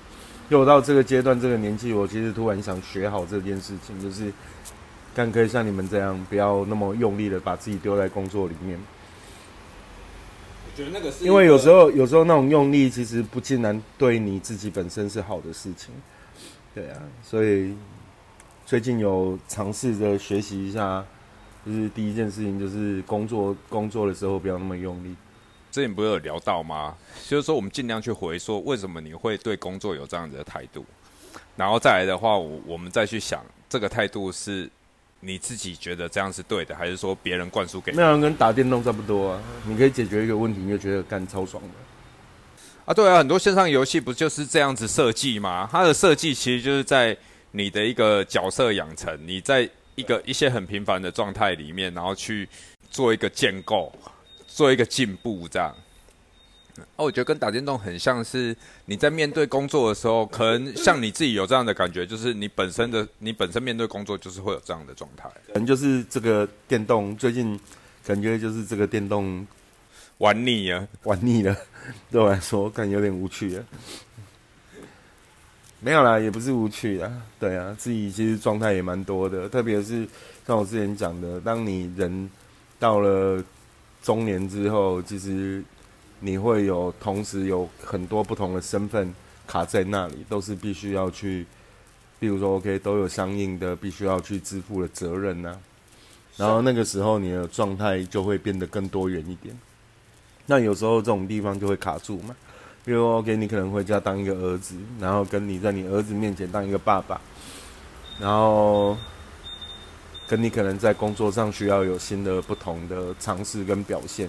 [0.49, 4.31] 又到这个阶段、这个年纪，我其实突然想学好这件事情，就是
[5.15, 8.77] 干可以像你们这样，不要那么用力的把自己丢在工作里面。
[10.67, 15.91] 我觉得那个是因为有时候，有时候那种用力其实不尽然对你自己本身是好的事情。
[16.73, 17.73] 对啊，所以
[18.65, 21.03] 最近有尝试着学习一下。
[21.65, 25.15] 就是第一件事情，就是工作工作的时候不要那么用力。
[25.71, 26.95] 之前不是有聊到吗？
[27.27, 30.85] 就是说我们尽量去回说，为什么你会对工作有这样子的态度？
[31.55, 34.69] 然后再来的话，我我们再去想，这个态度是
[35.19, 37.91] 你自己觉得这样是对的，还是说别人灌输给？
[37.93, 39.41] 那样跟打电动差不多啊！
[39.65, 41.69] 你可以解决一个问题，你就觉得干超爽的。
[42.85, 45.67] 啊，对啊，很多线上游戏不就是这样子设计吗？
[45.71, 47.17] 它的设计其实就是在
[47.51, 49.69] 你的一个角色养成，你在。
[49.97, 52.45] 一个一些很平凡的状态里面，然后去
[52.91, 53.89] 做一个建构，
[54.45, 55.73] 做一个进步，这样。
[56.97, 65.29] 哦，我觉得跟打电动很像是你在面对工作的时候，可能像你自己有这样的感觉，就是你本身的你本身面对工作就是会有这样的状态。
[65.47, 67.59] 可能就是这个电动最近
[68.05, 69.45] 感觉就是这个电动
[70.19, 71.55] 玩腻了，玩腻了，
[72.11, 73.65] 对我来说感觉有点无趣了。
[75.79, 80.07] 没有啦，也不是无趣啦，对啊，自己其实状态也蛮多的，特别是
[80.47, 82.29] 像我之前讲的，当你人
[82.79, 83.43] 到了
[84.01, 85.63] 中年之后，其实
[86.25, 89.13] 你会有同时有很多不同的身份
[89.45, 91.45] 卡在那里，都是必须要去，
[92.19, 95.55] 比如说 OK，都有相应的必须要去支付的责任呐，
[96.35, 99.55] 然后那个时候你的状态就会变得更多元一点，
[100.47, 102.35] 那有时候这种地方就会卡住嘛。
[102.83, 107.21] 比如，OK，你可能回家当一个儿子，然后跟你在你儿子面前当一个爸爸，
[108.19, 108.97] 然后
[110.27, 114.27] 跟你可能在工作上需要有新的、不同的尝试跟表现。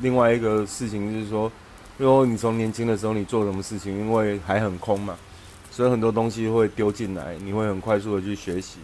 [0.00, 1.50] 另外一个事情就是说，
[1.98, 5.16] 因为你从年轻的时候你做什么事情，因为还很空嘛，
[5.70, 8.78] 所以很多东西会丢进来，你会很快速的去学习。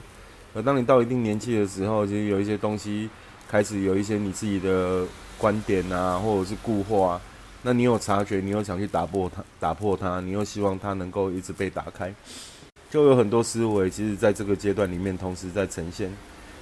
[0.55, 3.09] 而当你到一定年纪的时候，其实有一些东西
[3.49, 5.05] 开始有一些你自己的
[5.39, 7.21] 观点啊，或者是固化。
[7.63, 12.13] 那你有察觉，你又想去打破它，打破它，你又希望它能够一直被打开，
[12.91, 16.11] 就有很多思维，其实在这个阶段里面同时在呈现。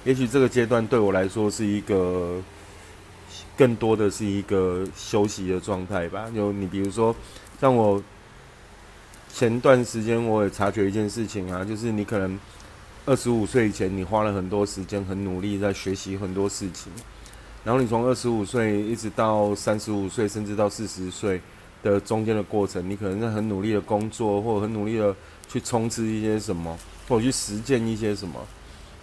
[0.03, 2.41] 也许这个阶段对我来说是一个，
[3.59, 6.31] 更多的是一个休息的状态吧。
[6.33, 7.13] 就你比如说，
[7.59, 8.01] 像我
[9.33, 12.39] 前段时间我也察觉一件事情啊，就是你可能
[13.05, 16.89] 二十五岁以前，你花了很多时间，很努力在学习很多事情。
[17.65, 21.41] 然后你从二十五岁一直到三十五岁，甚至到四十岁
[21.83, 25.13] 的中间的过程，你可能在很努力的工作，或者很努力的
[25.49, 28.39] 去冲刺一些什么，或者去实践一些什么。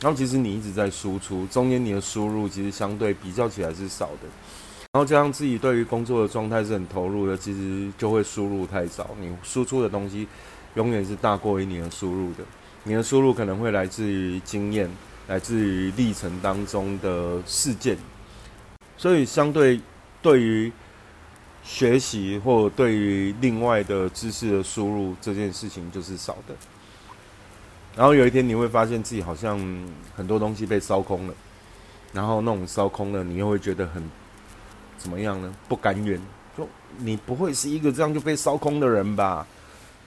[0.01, 4.29] 然后其实你一直在输出，中间你的输入其实相对比较起来是少的。
[4.93, 9.11] 然后加上自己对于工作的状态是很投入的，其实就会输入太少。
[9.21, 10.27] 你输出的东西
[10.75, 12.45] 永远是大过于你的输入的。
[12.85, 14.89] 你的输入可能会来自于经验，
[15.29, 17.97] 来自于历程当中的事件，
[18.97, 19.81] 所以相对
[20.23, 20.73] 对于
[21.65, 26.55] 学习或对于另外的知识的输入这件事情就是少的。
[27.97, 29.59] 然后有一天你会发现自己好像
[30.15, 31.35] 很多东西被烧空了，
[32.13, 34.03] 然后那种烧空了，你又会觉得很。
[34.99, 35.55] 怎么样呢？
[35.69, 36.19] 不甘愿，
[36.57, 39.47] 就你不会是一个这样就被烧空的人吧？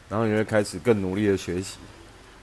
[0.10, 1.78] 然后你会开始更努力的学习。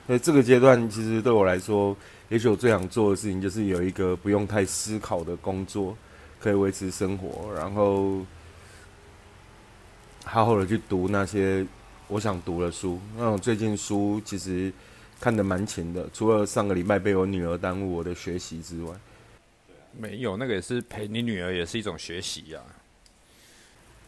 [0.06, 1.94] 所以这个阶段其实对我来说，
[2.28, 5.94] 也许我最想做的事情就是有一个不用太思考的工作，
[6.40, 8.24] 可以维持生活，然后
[10.24, 11.66] 好好的去读那些
[12.06, 12.98] 我想读的书。
[13.18, 14.72] 那我最近书其实
[15.20, 18.94] 看的蛮勤的，除了上个礼拜被我女儿耽误我的学习之外。
[19.98, 22.61] 没有，那个也是陪你女儿，也是一种学习呀。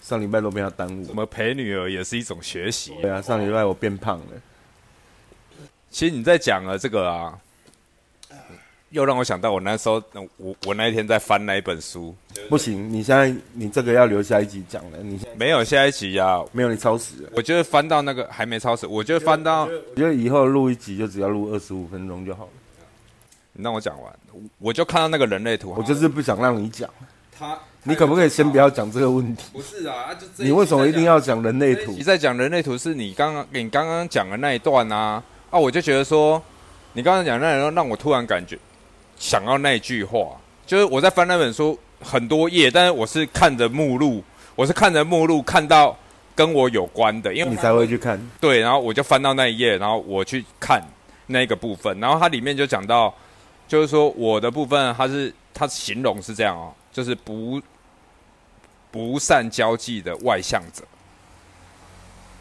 [0.02, 1.04] 上礼拜都被她耽误。
[1.04, 2.92] 怎么陪女儿也是一种学习？
[3.00, 4.26] 对啊，上礼拜我变胖了。
[5.90, 7.40] 其实你在讲了这个啊，
[8.90, 10.02] 又让我想到我那时候，
[10.36, 12.14] 我我那一天在翻那一本书。
[12.48, 14.98] 不行，你现在你这个要留下一集讲了。
[15.02, 16.42] 你没有下一集呀？
[16.52, 17.30] 没有，你超时了。
[17.34, 22.50] 我觉得翻到那个还没超时，我觉得翻到，我觉得以后录一集就只要录二十五分钟就好了。
[23.52, 24.12] 你让我讲完，
[24.58, 26.88] 我就看到那个人类图，我就是不想让你讲。
[27.36, 29.44] 他，你可不可以先不要讲这个问题？
[29.52, 31.92] 不是啊，就你为什么一定要讲人类图？
[31.92, 35.58] 你在讲人类图是你刚刚你刚刚讲的那一段啊啊！
[35.58, 36.42] 我就觉得说，
[36.94, 38.58] 你刚刚讲那一段让我突然感觉
[39.18, 40.28] 想要那句话，
[40.66, 44.22] 就是我在翻那本书很多页，但是我是看着目录，
[44.54, 45.96] 我是看着目录看到
[46.34, 48.20] 跟我有关的，因为你才会去看。
[48.40, 50.82] 对，然后我就翻到那一页，然后我去看
[51.26, 53.14] 那个部分，然后它里面就讲到。
[53.68, 57.60] 就是说，我的部分，它是它形容是这样哦，就是不
[58.90, 60.82] 不善交际的外向者。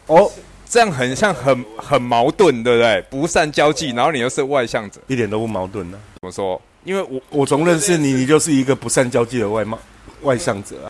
[0.06, 0.32] 哦，
[0.66, 3.02] 这样很像很很矛盾，对不对？
[3.10, 6.00] 不善交际，然后你又是外向者，一点都不矛盾呢。
[6.14, 6.58] 怎么说？
[6.88, 9.78] 因为我我从认识你，你就是一个不善交际的外貌
[10.22, 10.88] 外向者啊。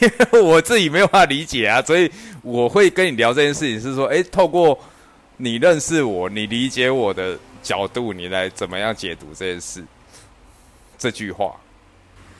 [0.00, 2.10] 因 为我自己没有办法理解啊，所以
[2.42, 4.78] 我会跟你聊这件事情，是说，哎，透过
[5.38, 7.38] 你认识我，你理解我的。
[7.62, 9.84] 角度，你来怎么样解读这件事？
[10.98, 11.54] 这句话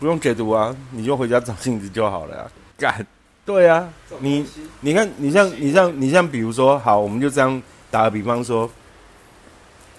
[0.01, 2.51] 不用解读啊，你就回家找镜子就好了呀。
[2.77, 3.07] 干，
[3.47, 3.89] 对啊，
[4.19, 4.45] 你
[4.81, 8.69] 你看，你像你像你像，比如说，好，我们就这样打个比方说，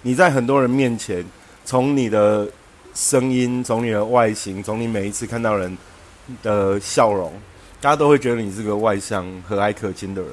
[0.02, 1.24] 你在很多人面前，
[1.64, 2.46] 从你的
[2.94, 5.78] 声音，从你的外形，从你每一次看到人
[6.42, 7.32] 的笑容，
[7.82, 10.32] 大家都会觉得你是个外向、和蔼可亲的人。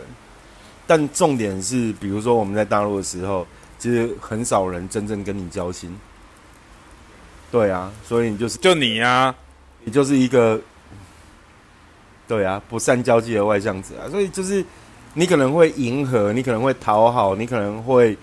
[0.87, 3.47] 但重点是，比如说我们在大陆的时候。
[3.81, 5.99] 其实很少人真正跟你交心，
[7.51, 9.35] 对啊，所以你就是就你呀，
[9.85, 10.61] 你就是一个，
[12.29, 14.63] 对啊，不善交际的外向者啊，所以就是
[15.15, 18.15] 你可能会迎合，你可能会讨好，你可能会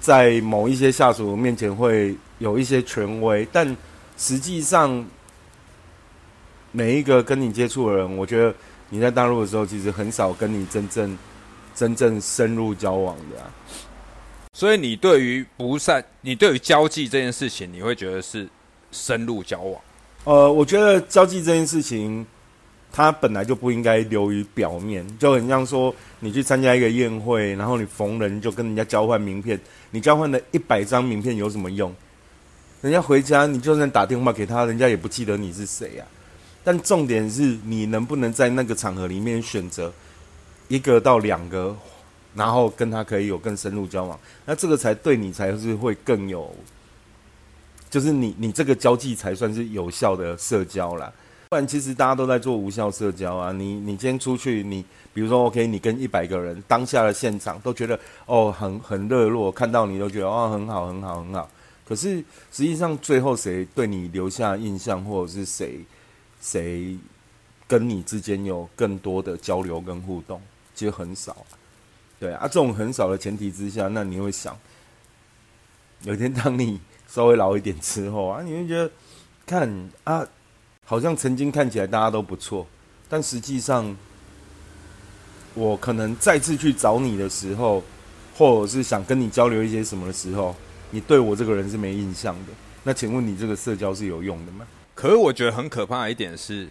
[0.00, 2.12] 在某一些下属面前会
[2.44, 3.74] 有一些权威，但
[4.18, 5.02] 实际上
[6.72, 8.54] 每一个跟你接触的人，我觉得
[8.90, 11.16] 你在大陆的时候，其实很少跟你真正
[11.74, 13.50] 真正深入交往的。
[14.52, 18.46] 所以你对于不善，你对于交际这件事情，你会觉得是
[18.92, 19.80] 深入交往？
[20.24, 22.26] 呃，我觉得交际这件事情，
[22.92, 29.58] 它本来就不应该流于表面，就很像说你去参加一个宴会，然后你逢人就跟人家交换名片，
[29.90, 31.90] 你交换了一百张名片有什么用？
[32.84, 36.04] 人家回家你就算打电话给他，人家也不记得你是谁呀。
[36.62, 39.90] 但重点是你能不能在那个场合里面选择
[40.68, 41.74] 一个到两个。
[42.34, 46.52] 然后跟他可以有更深入交往，那这个才对你才是会更有，
[47.88, 51.12] 就是你你这个交际才算是有效的社交啦。
[51.48, 53.52] 不然其实大家都在做无效社交啊。
[53.52, 61.48] 你你今天出去，你比如说 OK，你跟一百个人当下的现场都觉得哦很很热络，看到你都觉得哦很好很好很好。
[61.86, 62.16] 可是
[62.50, 65.80] 实际上最后谁对你留下印象，或者是谁
[66.40, 66.96] 谁
[67.66, 70.40] 跟你之间有更多的交流跟互动，
[70.74, 71.36] 其实很少。
[72.18, 74.56] 对啊，这种很少的前提之下，那你会想，
[76.02, 78.90] 有一天当你稍微老一点之后啊，你会觉得，
[79.44, 80.26] 看啊，
[80.84, 82.66] 好像曾经看起来大家都不错，
[83.08, 83.94] 但实际上，
[85.54, 87.82] 我可能再次去找你的时候，
[88.38, 90.54] 或者是想跟你交流一些什么的时候，
[90.94, 92.52] 你对我这个人是没印象的。
[92.84, 94.64] 那请问你这个社交是有用的吗？
[94.94, 96.68] 可是我觉得很可怕的一点是，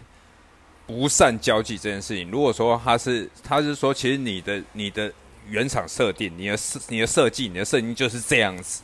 [0.86, 2.30] 不善交际这件事情。
[2.30, 5.12] 如果说他是，他是说，其实你的你的。
[5.46, 8.80] 原厂设定，你的设、你的设计、你的设计就是这样子。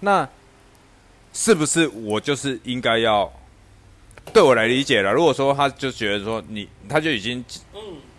[0.00, 0.26] 那
[1.34, 3.30] 是不是我就是应该要
[4.32, 5.12] 对我来理解了？
[5.12, 7.44] 如果说他就觉得说你，他就已经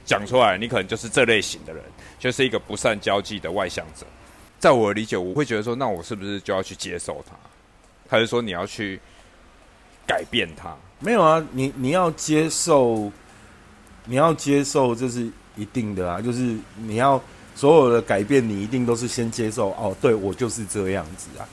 [0.06, 1.84] 讲出来，你可能就是这类型的人，
[2.20, 4.06] 就是一个不善交际的外向者。
[4.66, 7.36] 在我理解，我会觉得说，那我是不是就要去接受他？
[8.10, 9.00] 还是说你要去
[10.08, 10.76] 改变他？
[11.00, 13.12] 没有啊，你你要接受，
[14.06, 16.20] 你要接受，这是一定的啊。
[16.20, 17.22] 就是你要
[17.54, 19.70] 所有的改变，你一定都是先接受。
[19.74, 21.46] 哦，对我就是这样子啊。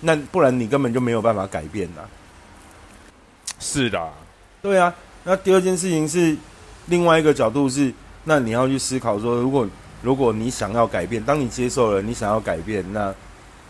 [0.00, 2.00] 那不然你根本就没有办法改变呐。
[3.60, 4.10] 是的，
[4.62, 4.94] 对啊。
[5.24, 6.34] 那第二件事情是
[6.86, 7.92] 另外一个角度是，
[8.24, 9.68] 那你要去思考说，如果
[10.02, 13.14] 如果你想要改变，当你接受了你想要改变，那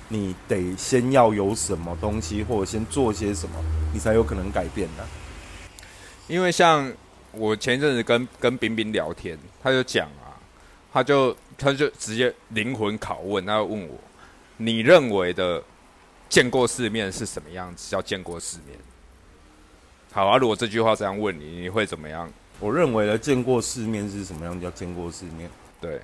[0.09, 3.55] 你得先要有什么东西，或者先做些什么，
[3.93, 5.05] 你才有可能改变呢？
[6.29, 6.91] 因为像
[7.33, 10.37] 我前一阵子跟跟冰冰聊天，他就讲啊，
[10.93, 13.95] 他就他就直接灵魂拷问，他问我，
[14.57, 15.63] 你认为的
[16.29, 17.91] 见过世面是什么样子？
[17.91, 18.79] 叫见过世面。
[20.13, 22.31] 好啊，如果这句话这样问你，你会怎么样？
[22.61, 24.59] 我认为的见过世面是什么样？
[24.61, 25.51] 叫见过世面？
[25.81, 26.01] 对。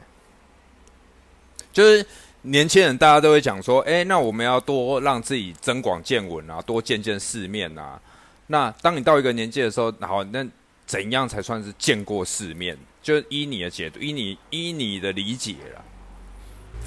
[1.79, 2.05] 就是
[2.43, 8.01] 年轻人，大家都会讲说：“哎，那我们要多让自己增广见闻啊，多见见世面啊。”
[8.49, 10.45] 那当你到一个年纪的时候，好，那
[10.87, 12.77] 怎样才算是见过世面？
[13.01, 15.85] 就依你的解读，依你依你的理解了。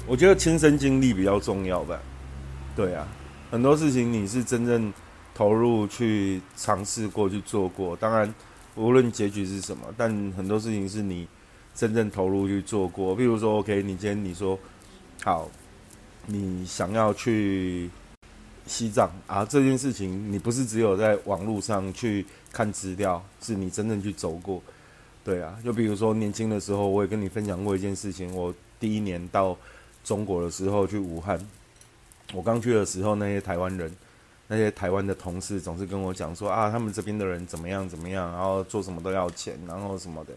[0.06, 1.98] 我觉得亲身经历比较重要吧。
[2.76, 3.08] 对啊，
[3.50, 4.92] 很多事情你是真正
[5.34, 8.34] 投入去尝试过去做过，当然
[8.74, 11.26] 无论结局是什么，但很多事情是你
[11.74, 13.16] 真正投入去做过。
[13.16, 14.58] 譬如说，OK，你今天你说。
[15.24, 15.48] 好，
[16.26, 17.88] 你想要去
[18.66, 19.44] 西藏啊？
[19.44, 24.60] 这件事情你不是只有在网络上去看资料，是你真正去走过。
[25.22, 28.34] 对啊，就比如说年轻的时候，我也跟你分享过一件事情。
[28.34, 29.56] 我第一年到
[30.02, 31.38] 中国的时候去武汉，
[32.32, 33.94] 我刚去的时候，那些台湾人、
[34.48, 40.34] 那些台湾的同事总是跟我讲说啊，他们这边的人怎么样怎么样，然后做什么都要钱，然后什么的。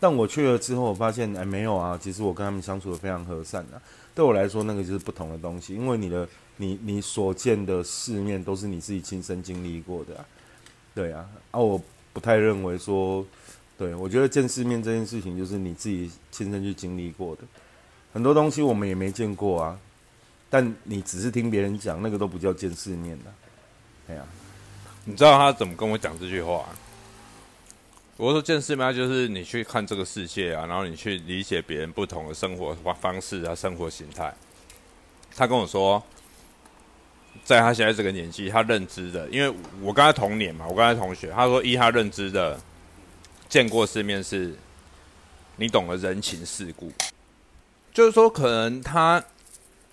[0.00, 3.76] 但我去了之后，我发现哎，没有啊，其实我跟他们相处的非常和善啊。
[4.14, 10.24] 对我来说，那个就是不同的东西，因为你的你你所见的世面都是你自己亲身经历过的，
[10.94, 11.80] 对啊，啊，我
[12.12, 13.24] 不太认为说，
[13.78, 17.42] 对我觉得见世面这件事情就是你自己亲身去经历过的，
[18.12, 19.78] 很多东西我们也没见过啊，
[20.48, 23.32] 但你只是听别人讲，那个都不叫见世面的，
[24.08, 24.24] 哎呀，
[25.04, 26.64] 你知道他怎么跟我讲这句话？
[28.20, 34.30] 我说见世面就是你去看这个世界啊，然后你去理解别人不同的生活方方式啊，生活形态。
[35.34, 36.02] 他跟我说，
[37.42, 39.48] 在他现在这个年纪，他认知的，因为
[39.80, 41.30] 我跟他同年嘛，我跟他同学。
[41.30, 42.60] 他说，依他认知的，
[43.48, 44.54] 见过世面是，
[45.56, 46.92] 你懂得人情世故，
[47.94, 49.24] 就是说，可能他，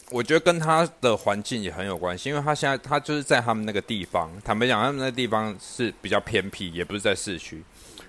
[0.09, 7.63] 我觉得跟他的环境也很有关系，因为他现在他就是在他们那个地方，坦白讲，他们那个地方是比较偏僻，也不是在市区。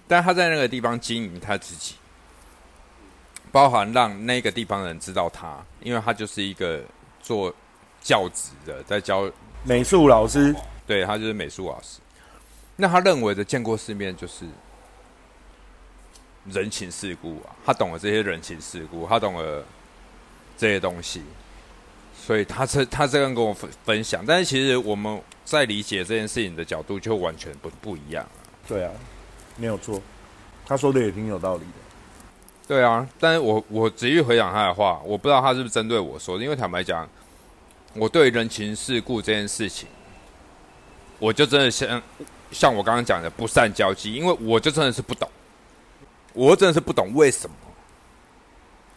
[0.09, 1.95] 但他在那个地方经营他自己，
[3.53, 6.83] 包含让那个地方人知道他，因为他就是一个
[7.21, 7.55] 做
[8.01, 9.31] 教职的，在教
[9.65, 10.55] 美术老师，
[10.87, 12.01] 对他就是美术老师。
[12.77, 14.47] 那他认为的见过世面就是
[16.47, 19.65] 人情世故啊，他懂了这些人情世故，他懂了
[20.57, 21.23] 这些东西，
[22.17, 24.25] 所以他这他这样跟我分分享。
[24.25, 28.41] 但是其实我们在理解这件事情的角度就完全不不一样啊。
[28.67, 28.93] 对啊。
[29.59, 30.01] 没有错，
[30.65, 31.73] 他说的也挺有道理的。
[32.67, 37.09] 对啊，但是我我仔细回想他的话，我不知道他是不是针对我说的，因为坦白讲，
[37.95, 39.89] 我对人情世故这件事情，
[41.19, 42.03] 我就真的像
[42.53, 45.29] 像我刚刚讲的不善交际，因为我就真的是不懂，
[46.35, 47.57] 我真的是不懂为什么，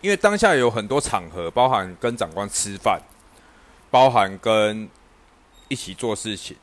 [0.02, 3.02] 因为当下有很多场合，包含跟长官吃饭，
[3.90, 4.90] 包含跟
[5.70, 6.58] 一起做事情。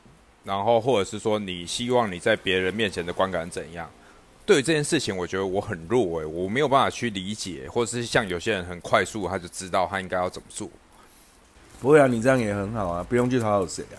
[0.49, 3.87] 然后，或者是说，你希望你在别人面前的观感怎样？
[4.47, 10.67] 对于这件事情，我觉得我很弱诶，我没有办法去理解，或者是像有些人很快速，他就知道他应该要怎么做。
[11.79, 13.97] 不会啊，你这样也很好啊，不用去讨好谁啊。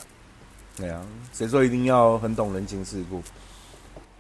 [0.77, 3.23] 对啊，谁说一定要很懂人情世故？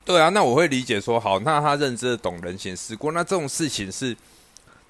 [0.04, 4.16] 对啊，那我会理解说，好，那他认知的懂人情世故，那这种事情是，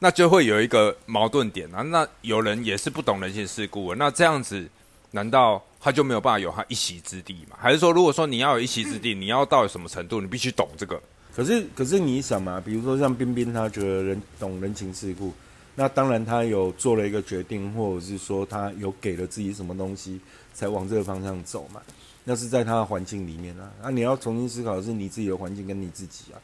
[0.01, 1.80] 那就会有一个矛盾点啊。
[1.80, 4.68] 那有人也是不懂人情世故，那这样子。
[5.12, 7.56] 难道他就没有办法有他一席之地吗？
[7.58, 11.00] 还是说，如果说你要有一席之地，你要到什么程度，你必须懂这个？
[11.34, 15.32] 可是，可是你想嘛，比如说像彬彬，他觉得人懂人情世故，
[15.74, 20.20] 那当然他有做了一个决定，或者是说他有给了自己什么东西，
[20.52, 21.80] 才往这个方向走嘛。
[22.24, 23.70] 那是在他的环境里面啊。
[23.82, 26.36] 那你要重新思考的是你自己的环境跟你自己啊。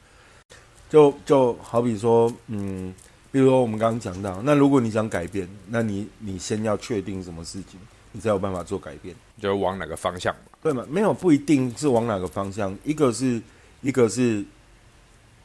[0.89, 2.95] 就就好比说，嗯，
[3.33, 7.79] 比如说我们刚刚讲到，那如果你想改变，那你你先要确定什么事情。
[8.17, 9.15] 你才有办法做改变。
[9.39, 10.41] 就是往哪个方向嘛？
[10.63, 10.83] 对嘛？
[10.89, 13.41] 没有不一定是往哪个方向，一个是
[13.83, 14.43] 一个是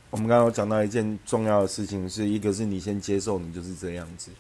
[0.10, 4.32] 我们刚刚有讲到一件重要的事情，是一个是你先接受你就是这样子，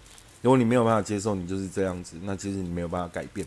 [0.41, 3.45] 如果你没有办法接受你就是这样子，那其实你没有办法改变，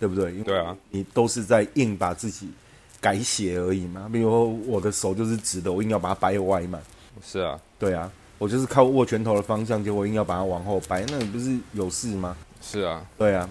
[0.00, 0.32] 对不对？
[0.32, 2.50] 因为对啊，你都是在硬把自己
[2.98, 4.08] 改写而已嘛。
[4.10, 6.80] 比如说我的手就是直的，我硬要把它掰歪嘛。
[7.22, 12.34] 是啊，对啊，我就是靠握拳头的方向，结果硬要把它往后掰，那你不是有事吗？
[12.62, 13.48] 是啊，对啊。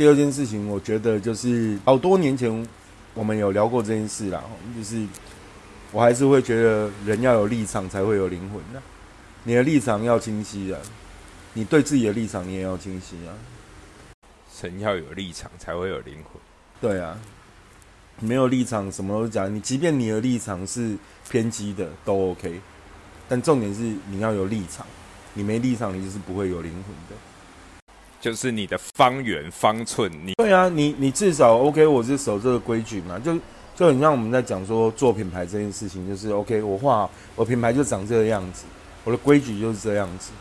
[0.00, 2.66] 第二件事情，我觉得就是好多年前
[3.12, 4.42] 我们有聊过这件事啦，
[4.74, 5.06] 就是
[5.92, 8.80] 我还是会觉得人要有立场才会有灵魂的，
[9.44, 10.80] 你的立场要清晰啊，
[11.52, 13.36] 你对自己的立场你也要清晰啊。
[14.50, 16.40] 神要有立场才会有灵魂。
[16.80, 17.20] 对啊，
[18.20, 20.96] 没有立场什么都讲，你即便你的立场是
[21.28, 22.58] 偏激的都 OK，
[23.28, 24.86] 但重点是你要有立场，
[25.34, 27.14] 你没立场你就是不会有灵魂的。
[28.20, 33.34] 就是你的方圆方寸，你对啊，你你至少 OK，我是守这个规矩嘛，就
[33.74, 38.64] 就很像我们在讲说做品牌这件事情，就是 OK，我画我品牌就长这个样子，
[39.04, 40.32] 我的规矩就是这样子。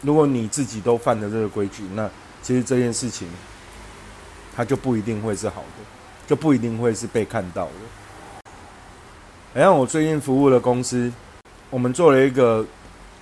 [0.00, 2.08] 如果你自己都犯了这个规矩，那
[2.42, 3.28] 其实这件事情
[4.56, 5.84] 它就不一定会是好的，
[6.26, 8.50] 就不一定会是被看到的。
[9.52, 11.12] 好像我最近服务的公司，
[11.68, 12.64] 我们做了一个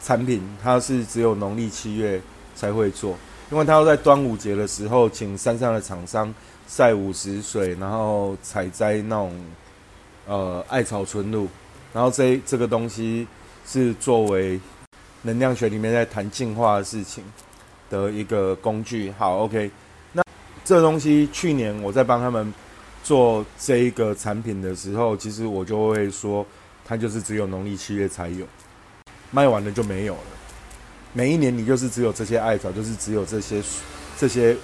[0.01, 2.23] 产品，它是只有农历七月
[2.55, 3.19] 才会做。
[3.53, 6.35] 因为他要在端午节的时候，请山上的厂商
[6.67, 9.39] 晒五十水，然后采摘那种
[10.27, 11.47] 呃艾草纯露，
[11.93, 13.29] 然后这这个东西
[13.67, 14.59] 是作为
[15.21, 17.23] 能量学里面在谈进化的事情
[17.91, 19.13] 的一个工具。
[19.19, 19.71] 好，OK，
[20.15, 20.23] 那
[20.65, 22.55] 这东西去年我在帮他们
[23.05, 26.47] 做这一个产品的时候，其实我就会说，
[26.87, 28.47] 它就是只有农历七月才有，
[29.31, 30.21] 卖完了就没有了。
[31.15, 33.63] 每一年你就是只有这些艾草，就是只有这些
[34.17, 34.57] 这些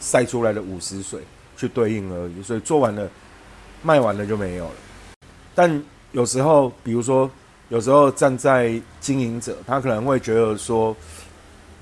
[0.00, 1.20] 晒出来的五十水
[1.56, 3.08] 去对应而已，所以做完了
[3.80, 4.74] 卖完了就没有了。
[5.54, 7.30] 但有时候，比如说
[7.68, 10.96] 有时候站在经营者，他可能会觉得说，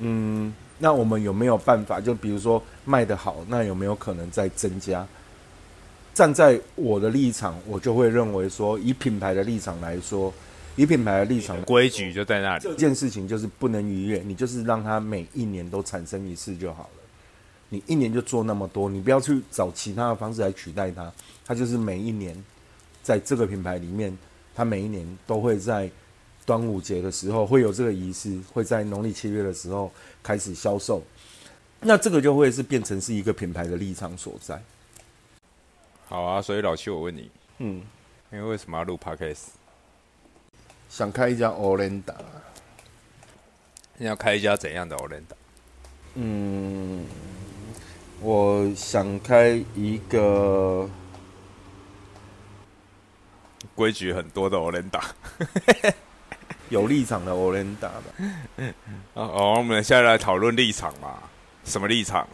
[0.00, 1.98] 嗯，那我们有没有办法？
[1.98, 5.06] 就比如说卖得好，那有没有可能再增加？
[6.12, 10.30] 站在我的立场，我就会认为说，以品牌的立场来说。
[10.76, 12.62] 以品牌的立场，规矩就在那里。
[12.62, 17.02] 这件事情就是不能逾越，你就是让它每一年都产生一次就好了。
[17.68, 21.12] 你一年就做那么多，你不要去找其他的方式来取代它。
[21.44, 22.36] 它就是每一年，
[23.02, 24.16] 在这个品牌里面，
[24.54, 25.90] 它每一年都会在
[26.44, 29.90] 端午节的时候会有这个仪式，会在农历七月的时候
[30.22, 31.02] 开始销售。
[31.80, 34.62] 那这个就会是变成是一个品牌的立场所在。
[36.08, 37.82] 好啊，所以老七，我问你，嗯，
[38.30, 39.46] 因为为什么要录 podcast？
[40.92, 42.14] 想开一家 Olenda，
[43.96, 45.34] 你要开一家怎样的 Olenda？
[46.16, 47.06] 嗯，
[48.20, 50.86] 我想开一个
[53.74, 55.00] 规矩很多的 Olenda，
[56.68, 58.74] 有立场的 Olenda 吧。
[59.14, 61.20] 哦，我们现在来讨论立场嘛？
[61.64, 62.28] 什么立场？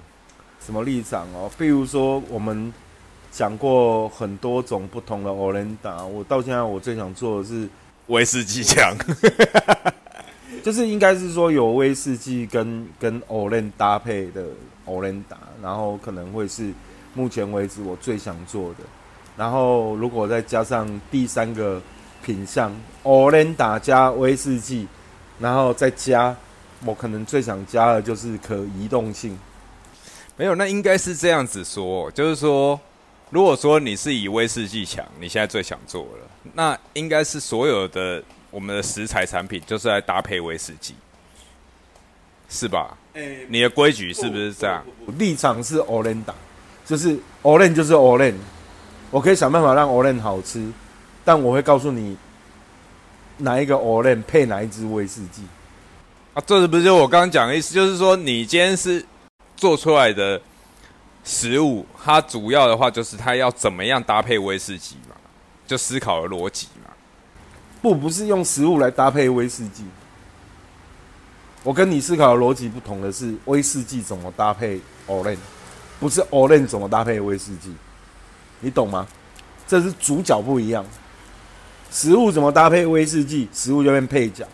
[0.61, 1.49] 什么立场哦？
[1.57, 2.75] 比如说，我们
[3.31, 7.69] 讲过很多种不同的 Olenda，我到现在我最想做的是。
[8.09, 8.95] 威士忌枪，
[10.63, 14.45] 就是应该是说有威士忌跟跟 o l e n 搭配的
[14.85, 16.73] o l e n 达，然后可能会是
[17.15, 18.79] 目前为止我最想做的。
[19.37, 21.81] 然后如果再加上第三个
[22.25, 24.87] 品相 o l e n 达加威士忌，
[25.39, 26.35] 然后再加
[26.85, 29.39] 我可能最想加的就是可移动性。
[30.37, 32.81] 没有，那应该是这样子说，就是说。
[33.31, 40.95] 如果说你是以威士忌强，你现在最想做了，那应该是所有的我们的食材产品就是来搭配威士忌，
[42.49, 42.97] 是吧？
[43.49, 44.83] 你的规矩是不是这样？
[45.19, 46.35] 立场是 o l e n 打，
[46.87, 48.35] 就是 o l e n 就是 o l e n
[49.11, 50.67] 我可以想办法让 o l e n 好吃，
[51.25, 52.17] 但我会告诉你
[53.37, 55.43] 哪一个 o l e n 配哪一支威士忌。
[56.33, 57.75] 啊，这是不是就我刚刚讲的意思？
[57.75, 59.05] 就是说你今天是
[59.55, 60.41] 做出来的。
[61.29, 65.15] 食物它主要的话就是它要怎么样搭配威士忌嘛，
[65.67, 66.91] 就思考的逻辑嘛。
[67.83, 69.85] 不，不是用食物来搭配威士忌。
[71.63, 75.39] 我跟你思考的逻辑不同的是，威士忌怎么搭配 o r e n
[76.01, 77.75] 不是 o r e n 怎么搭配威士忌，
[78.61, 79.07] 你懂吗？
[79.67, 80.83] 这是主角不一样。
[81.91, 84.49] 食物怎么搭配威士忌，食物就变配角。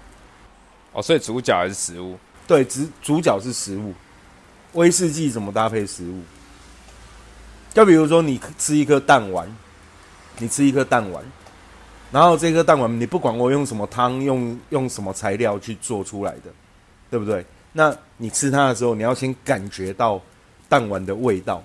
[0.93, 2.19] 哦，所以主角还是食物？
[2.49, 3.95] 对，主主角是食物。
[4.73, 6.21] 威士忌怎么搭配食物？
[7.75, 9.53] 就比如说，你吃一颗蛋丸，
[10.39, 11.23] 你吃一颗蛋丸，
[12.13, 16.53] 然后这颗蛋丸，你不管我用什么汤，用用什么材料去做出来的，
[17.11, 17.45] 对不对？
[17.73, 20.23] 那你吃它的时候，你要先感觉到
[20.69, 21.63] 蛋丸的味道。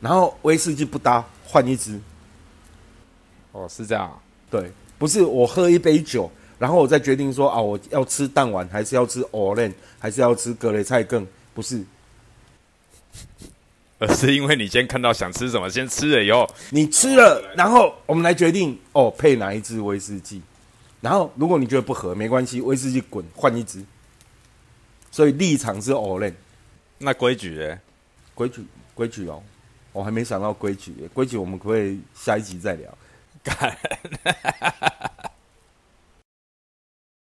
[0.00, 1.98] 然后威士忌不搭，换一支。
[3.50, 4.16] 哦，是这样。
[4.48, 6.30] 对，不是我喝一杯酒，
[6.60, 11.26] 然后我再决定说啊，我要吃蛋丸，还是要吃 Olen，还是要吃格雷菜更？
[11.54, 11.82] 不是，
[14.06, 20.42] 而是因为你先看到想吃什么，先吃了以后，你吃了，然后我们来决定哦，配哪一支威士忌。
[21.00, 23.82] 然后如果你觉得不合，没关系，威士忌滚，换一支。
[25.10, 26.34] 所以立场是 Olen。
[26.98, 27.78] 那规矩呢？
[28.34, 29.42] 规矩规矩哦。
[29.92, 32.98] 我还没想到规矩，规矩我们可不可以下一集再聊？